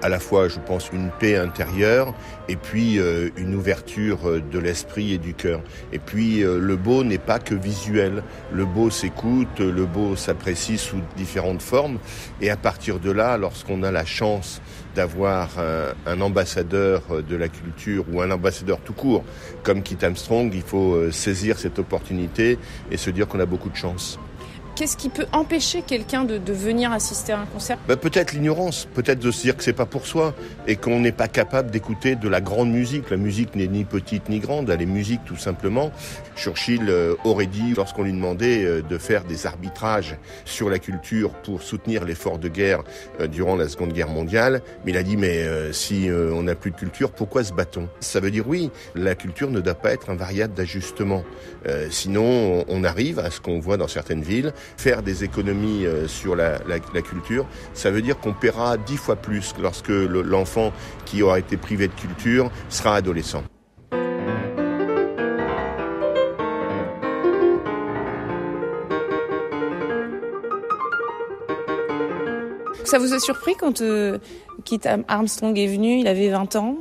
À 0.00 0.08
la 0.08 0.18
fois, 0.18 0.48
je 0.48 0.58
pense, 0.58 0.90
une 0.90 1.10
paix 1.10 1.36
intérieure 1.36 2.14
et 2.48 2.56
puis 2.56 2.98
euh, 2.98 3.28
une 3.36 3.54
ouverture 3.54 4.26
euh, 4.26 4.40
de 4.40 4.58
l'esprit 4.58 5.12
et 5.12 5.18
du 5.18 5.34
cœur. 5.34 5.60
Et 5.92 5.98
puis, 5.98 6.42
euh, 6.42 6.58
le 6.58 6.76
beau 6.76 7.04
n'est 7.04 7.18
pas 7.18 7.38
que 7.38 7.54
visuel. 7.54 8.22
Le 8.52 8.64
beau 8.64 8.88
s'écoute, 8.88 9.60
le 9.60 9.84
beau 9.84 10.16
s'apprécie 10.16 10.78
sous 10.78 11.02
différentes 11.14 11.60
formes. 11.60 11.98
Et 12.40 12.48
à 12.48 12.56
partir 12.56 12.98
de 12.98 13.10
là, 13.10 13.36
lorsqu'on 13.36 13.82
a 13.82 13.90
la 13.90 14.06
chance 14.06 14.62
d'avoir 14.94 15.50
un, 16.06 16.20
ambassadeur 16.22 17.02
de 17.28 17.36
la 17.36 17.48
culture 17.48 18.06
ou 18.10 18.22
un 18.22 18.30
ambassadeur 18.30 18.80
tout 18.80 18.94
court 18.94 19.24
comme 19.62 19.82
Kit 19.82 19.98
Armstrong, 20.02 20.50
il 20.54 20.62
faut 20.62 21.10
saisir 21.12 21.58
cette 21.58 21.78
opportunité 21.78 22.58
et 22.90 22.96
se 22.96 23.10
dire 23.10 23.28
qu'on 23.28 23.40
a 23.40 23.44
beaucoup 23.44 23.68
de 23.68 23.76
chance. 23.76 24.18
Qu'est-ce 24.76 24.98
qui 24.98 25.08
peut 25.08 25.24
empêcher 25.32 25.80
quelqu'un 25.80 26.24
de, 26.24 26.52
venir 26.52 26.92
assister 26.92 27.32
à 27.32 27.40
un 27.40 27.46
concert 27.46 27.78
bah, 27.88 27.96
Peut-être 27.96 28.34
l'ignorance, 28.34 28.86
peut-être 28.92 29.20
de 29.20 29.30
se 29.30 29.40
dire 29.40 29.56
que 29.56 29.64
c'est 29.64 29.72
pas 29.72 29.86
pour 29.86 30.06
soi 30.06 30.34
et 30.66 30.76
qu'on 30.76 31.00
n'est 31.00 31.12
pas 31.12 31.28
capable 31.28 31.70
d'écouter 31.70 32.14
de 32.14 32.28
la 32.28 32.42
grande 32.42 32.70
musique. 32.70 33.08
La 33.08 33.16
musique 33.16 33.56
n'est 33.56 33.68
ni 33.68 33.86
petite 33.86 34.28
ni 34.28 34.38
grande, 34.38 34.68
elle 34.68 34.82
est 34.82 34.86
musique 34.86 35.24
tout 35.24 35.38
simplement. 35.38 35.92
Churchill 36.36 36.90
euh, 36.90 37.14
aurait 37.24 37.46
dit, 37.46 37.72
lorsqu'on 37.74 38.02
lui 38.02 38.12
demandait 38.12 38.64
euh, 38.64 38.82
de 38.82 38.98
faire 38.98 39.24
des 39.24 39.46
arbitrages 39.46 40.18
sur 40.44 40.68
la 40.68 40.78
culture 40.78 41.30
pour 41.30 41.62
soutenir 41.62 42.04
l'effort 42.04 42.38
de 42.38 42.48
guerre 42.48 42.82
euh, 43.20 43.28
durant 43.28 43.56
la 43.56 43.70
Seconde 43.70 43.94
Guerre 43.94 44.10
mondiale, 44.10 44.60
mais 44.84 44.92
il 44.92 44.98
a 44.98 45.02
dit 45.02 45.16
mais 45.16 45.46
si 45.72 46.08
on 46.10 46.42
n'a 46.42 46.54
plus 46.54 46.70
de 46.70 46.76
culture, 46.76 47.10
pourquoi 47.12 47.44
se 47.44 47.52
bat-on? 47.54 47.88
Ça 48.00 48.20
veut 48.20 48.30
dire 48.30 48.46
oui, 48.46 48.70
la 48.94 49.14
culture 49.14 49.50
ne 49.50 49.60
doit 49.60 49.74
pas 49.74 49.92
être 49.92 50.10
un 50.10 50.16
variable 50.16 50.52
d'ajustement. 50.52 51.24
sinon, 51.90 52.64
on 52.68 52.84
arrive 52.84 53.18
à 53.18 53.30
ce 53.30 53.40
qu'on 53.40 53.58
voit 53.58 53.76
dans 53.76 53.88
certaines 53.88 54.22
villes, 54.22 54.52
faire 54.76 55.02
des 55.02 55.24
économies 55.24 55.86
euh, 55.86 56.06
sur 56.08 56.36
la, 56.36 56.58
culture, 57.02 57.46
ça 57.74 57.90
veut 57.90 58.02
dire 58.02 58.18
qu'on 58.18 58.32
paiera 58.32 58.76
dix 58.76 58.96
fois 58.96 59.16
plus 59.16 59.54
lorsque 59.60 59.88
l'enfant 59.88 60.72
qui 61.04 61.22
aura 61.22 61.38
été 61.38 61.56
privé 61.56 61.88
de 61.88 61.92
culture 61.92 62.50
sera 62.68 62.96
adolescent. 62.96 63.42
Ça 72.84 72.98
vous 72.98 73.12
a 73.12 73.18
surpris 73.18 73.56
quand 73.56 73.80
euh, 73.80 74.18
Kit 74.64 74.80
Armstrong 75.08 75.58
est 75.58 75.66
venu, 75.66 75.98
il 75.98 76.06
avait 76.06 76.30
20 76.30 76.56
ans? 76.56 76.76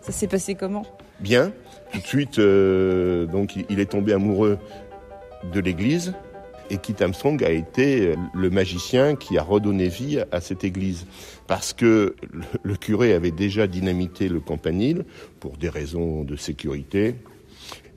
Ça 0.00 0.10
s'est 0.10 0.26
passé 0.26 0.54
comment? 0.54 0.86
Bien. 1.20 1.52
Tout 1.92 2.00
de 2.00 2.06
suite, 2.06 2.38
euh, 2.38 3.26
donc, 3.26 3.54
il 3.68 3.78
est 3.78 3.90
tombé 3.90 4.14
amoureux 4.14 4.58
de 5.52 5.60
l'Église. 5.60 6.14
Et 6.70 6.78
Kit 6.78 6.94
Armstrong 7.00 7.42
a 7.44 7.50
été 7.50 8.14
le 8.32 8.50
magicien 8.50 9.16
qui 9.16 9.36
a 9.38 9.42
redonné 9.42 9.88
vie 9.88 10.22
à 10.32 10.40
cette 10.40 10.64
église. 10.64 11.06
Parce 11.46 11.72
que 11.72 12.16
le 12.62 12.76
curé 12.76 13.12
avait 13.12 13.30
déjà 13.30 13.66
dynamité 13.66 14.28
le 14.28 14.40
campanile 14.40 15.04
pour 15.40 15.56
des 15.56 15.68
raisons 15.68 16.24
de 16.24 16.36
sécurité. 16.36 17.16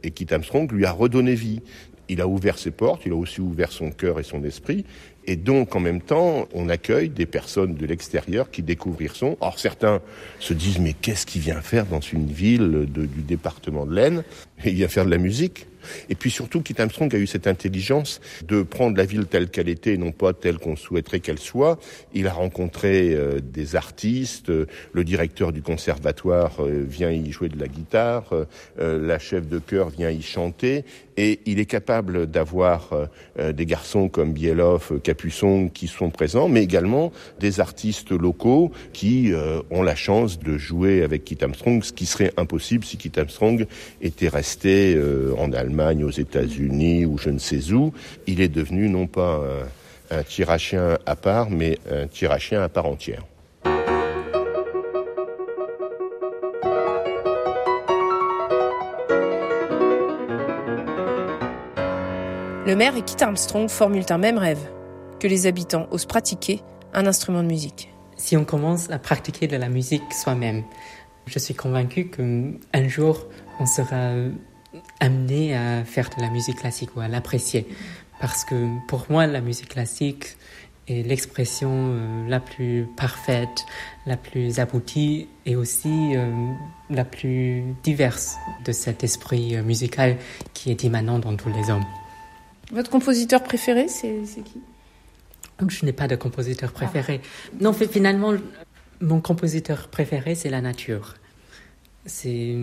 Et 0.03 0.12
Kit 0.12 0.27
Armstrong 0.32 0.71
lui 0.71 0.86
a 0.86 0.91
redonné 0.91 1.34
vie. 1.34 1.62
Il 2.10 2.21
a 2.21 2.27
ouvert 2.27 2.58
ses 2.58 2.71
portes, 2.71 3.01
il 3.06 3.12
a 3.12 3.15
aussi 3.15 3.41
ouvert 3.41 3.71
son 3.71 3.91
cœur 3.91 4.19
et 4.19 4.23
son 4.23 4.43
esprit. 4.43 4.86
Et 5.25 5.36
donc, 5.36 5.75
en 5.75 5.82
même 5.82 5.99
temps, 5.99 6.47
on 6.53 6.69
accueille 6.69 7.10
des 7.10 7.25
personnes 7.25 7.75
de 7.75 7.86
l'extérieur 7.86 8.49
qui 8.49 8.63
découvrent 8.63 9.13
son. 9.13 9.36
Or, 9.41 9.60
certains 9.60 10.01
se 10.39 10.53
disent, 10.53 10.80
mais 10.80 10.93
qu'est-ce 10.93 11.25
qu'il 11.25 11.41
vient 11.41 11.60
faire 11.60 11.86
dans 11.86 11.99
une 11.99 12.27
ville 12.27 12.88
du 12.88 13.23
département 13.23 13.86
de 13.86 13.93
l'Aisne? 13.93 14.23
Il 14.65 14.75
vient 14.75 14.88
faire 14.88 15.03
de 15.03 15.12
la 15.12 15.17
musique. 15.17 15.67
Et 16.10 16.16
puis 16.16 16.32
surtout, 16.32 16.62
Kit 16.62 16.76
Armstrong 16.80 17.13
a 17.16 17.18
eu 17.18 17.28
cette 17.28 17.48
intelligence 17.48 18.22
de 18.48 18.62
prendre 18.63 18.98
la 18.98 19.06
ville 19.06 19.26
telle 19.26 19.50
qu'elle 19.50 19.70
était, 19.70 19.94
et 19.94 19.98
non 19.98 20.12
pas 20.12 20.34
telle 20.34 20.58
qu'on 20.58 20.76
souhaiterait 20.76 21.20
qu'elle 21.20 21.40
soit. 21.40 21.80
Il 22.13 22.28
a 22.28 22.34
rencontré 22.34 23.13
euh, 23.13 23.40
des 23.42 23.76
artistes, 23.76 24.50
le 24.50 25.04
directeur 25.04 25.52
du 25.52 25.62
conservatoire 25.62 26.56
euh, 26.60 26.84
vient 26.88 27.12
y 27.12 27.32
jouer 27.32 27.50
de 27.50 27.60
la 27.60 27.68
guitare, 27.68 28.30
euh, 28.80 29.08
la 29.08 29.20
chef 29.20 29.48
de 29.48 29.60
chœur 29.60 29.90
vient 29.90 30.10
y 30.10 30.22
chanter, 30.22 30.84
et 31.18 31.40
il 31.46 31.60
est 31.60 31.66
capable 31.66 32.28
d'avoir 32.28 32.92
des 33.40 33.66
garçons 33.66 34.08
comme 34.08 34.34
Bielov, 34.34 35.00
Capuçon 35.02 35.68
qui 35.68 35.88
sont 35.88 36.12
présents, 36.12 36.48
mais 36.48 36.62
également 36.62 37.12
des 37.40 37.60
artistes 37.60 38.12
locaux 38.12 38.72
qui 38.94 39.32
ont 39.72 39.82
la 39.82 39.96
chance 39.96 40.38
de 40.38 40.60
jouer 40.60 41.02
avec 41.02 41.24
Kit 41.24 41.40
Armstrong, 41.42 41.84
ce 41.84 41.92
qui 41.92 42.06
serait 42.06 42.32
impossible 42.38 42.86
si 42.86 42.98
Kit 42.98 43.12
Armstrong 43.18 43.66
était 44.00 44.28
resté 44.28 44.96
en 45.40 45.52
Allemagne 45.54 45.77
aux 45.80 46.12
États-Unis 46.12 47.06
ou 47.06 47.18
je 47.18 47.30
ne 47.30 47.40
sais 47.40 47.72
où, 47.72 47.94
il 48.26 48.42
est 48.42 48.48
devenu 48.48 48.90
non 48.90 49.08
pas 49.08 49.42
un, 50.10 50.24
tirachien 50.24 50.98
à 51.06 51.16
part, 51.16 51.50
mais 51.50 51.78
un 51.92 52.08
tirachien 52.08 52.62
à 52.63 52.70
part 52.70 52.88
entière. 52.88 53.24
Le 62.66 62.76
maire 62.76 62.98
et 62.98 63.02
Kit 63.02 63.24
Armstrong 63.24 63.70
formulent 63.70 64.06
un 64.10 64.18
même 64.18 64.38
rêve, 64.38 64.60
que 65.20 65.28
les 65.28 65.48
habitants 65.48 65.88
osent 65.92 66.06
pratiquer 66.06 66.62
un 66.94 67.06
instrument 67.06 67.44
de 67.44 67.48
musique. 67.48 67.94
Si 68.18 68.36
on 68.36 68.44
commence 68.44 68.90
à 68.90 69.00
pratiquer 69.00 69.48
de 69.48 69.56
la 69.56 69.70
musique 69.70 70.12
soi-même, 70.12 70.63
je 71.28 71.40
suis 71.40 71.54
convaincu 71.54 72.10
qu'un 72.10 72.88
jour 72.88 73.28
on 73.60 73.66
sera 73.66 74.13
amené 75.00 75.56
à 75.56 75.84
faire 75.84 76.10
de 76.16 76.22
la 76.22 76.30
musique 76.30 76.58
classique 76.58 76.96
ou 76.96 77.00
à 77.00 77.08
l'apprécier. 77.08 77.68
Parce 78.20 78.46
que 78.46 78.68
pour 78.88 79.06
moi, 79.10 79.28
la 79.28 79.42
musique 79.42 79.70
classique 79.70 80.38
est 80.88 81.04
l'expression 81.04 81.70
euh, 81.72 82.28
la 82.28 82.40
plus 82.40 82.88
parfaite, 82.96 83.66
la 84.06 84.18
plus 84.18 84.60
aboutie 84.60 85.28
et 85.46 85.56
aussi 85.56 86.16
euh, 86.16 86.32
la 86.90 87.04
plus 87.04 87.63
diverse 87.84 88.38
de 88.66 88.72
cet 88.72 89.04
esprit 89.04 89.56
euh, 89.56 89.63
musical 89.63 90.18
qui 90.54 90.72
est 90.72 90.84
immanent 90.84 91.20
dans 91.20 91.36
tous 91.36 91.50
les 91.50 91.70
hommes. 91.70 91.86
Votre 92.72 92.90
compositeur 92.90 93.44
préféré, 93.44 93.88
c'est 93.88 94.24
qui? 94.44 94.62
Je 95.68 95.86
n'ai 95.86 95.94
pas 95.94 96.08
de 96.08 96.16
compositeur 96.16 96.72
préféré. 96.72 97.22
Non, 97.60 97.74
finalement, 97.74 98.34
mon 99.02 99.22
compositeur 99.22 99.88
préféré, 99.88 100.36
c'est 100.36 100.50
la 100.50 100.62
nature. 100.62 101.16
C'est 102.06 102.56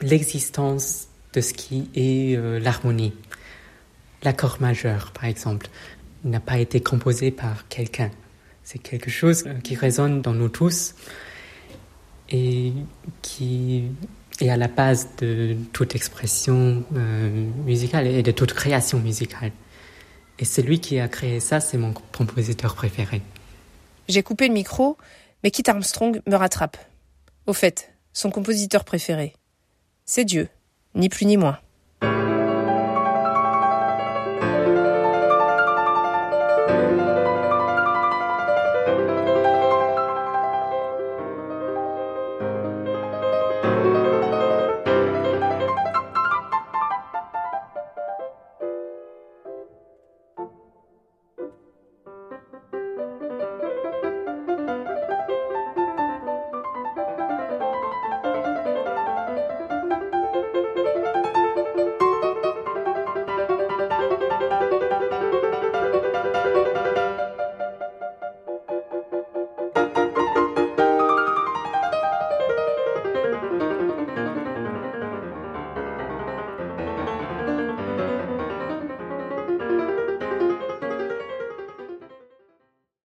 l'existence 0.00 1.08
de 1.32 1.40
ce 1.40 1.52
qui 1.52 1.90
est 1.94 2.36
euh, 2.36 2.58
l'harmonie. 2.58 3.12
L'accord 4.22 4.58
majeur, 4.60 5.12
par 5.12 5.24
exemple, 5.24 5.68
n'a 6.24 6.40
pas 6.40 6.58
été 6.58 6.80
composé 6.80 7.30
par 7.30 7.68
quelqu'un. 7.68 8.10
C'est 8.64 8.78
quelque 8.78 9.10
chose 9.10 9.44
euh, 9.46 9.54
qui 9.60 9.74
résonne 9.74 10.22
dans 10.22 10.34
nous 10.34 10.48
tous 10.48 10.94
et 12.30 12.72
qui 13.22 13.84
est 14.40 14.50
à 14.50 14.56
la 14.56 14.68
base 14.68 15.08
de 15.18 15.56
toute 15.72 15.94
expression 15.94 16.84
euh, 16.94 17.46
musicale 17.64 18.06
et 18.06 18.22
de 18.22 18.30
toute 18.30 18.52
création 18.52 18.98
musicale. 18.98 19.52
Et 20.38 20.44
celui 20.44 20.80
qui 20.80 21.00
a 21.00 21.08
créé 21.08 21.40
ça, 21.40 21.60
c'est 21.60 21.78
mon 21.78 21.92
compositeur 21.92 22.74
préféré. 22.74 23.22
J'ai 24.08 24.22
coupé 24.22 24.48
le 24.48 24.54
micro, 24.54 24.96
mais 25.42 25.50
Kit 25.50 25.64
Armstrong 25.66 26.20
me 26.26 26.36
rattrape. 26.36 26.76
Au 27.46 27.52
fait, 27.52 27.92
son 28.12 28.30
compositeur 28.30 28.84
préféré, 28.84 29.34
c'est 30.08 30.24
Dieu, 30.24 30.48
ni 30.94 31.10
plus 31.10 31.26
ni 31.26 31.36
moins. 31.36 31.58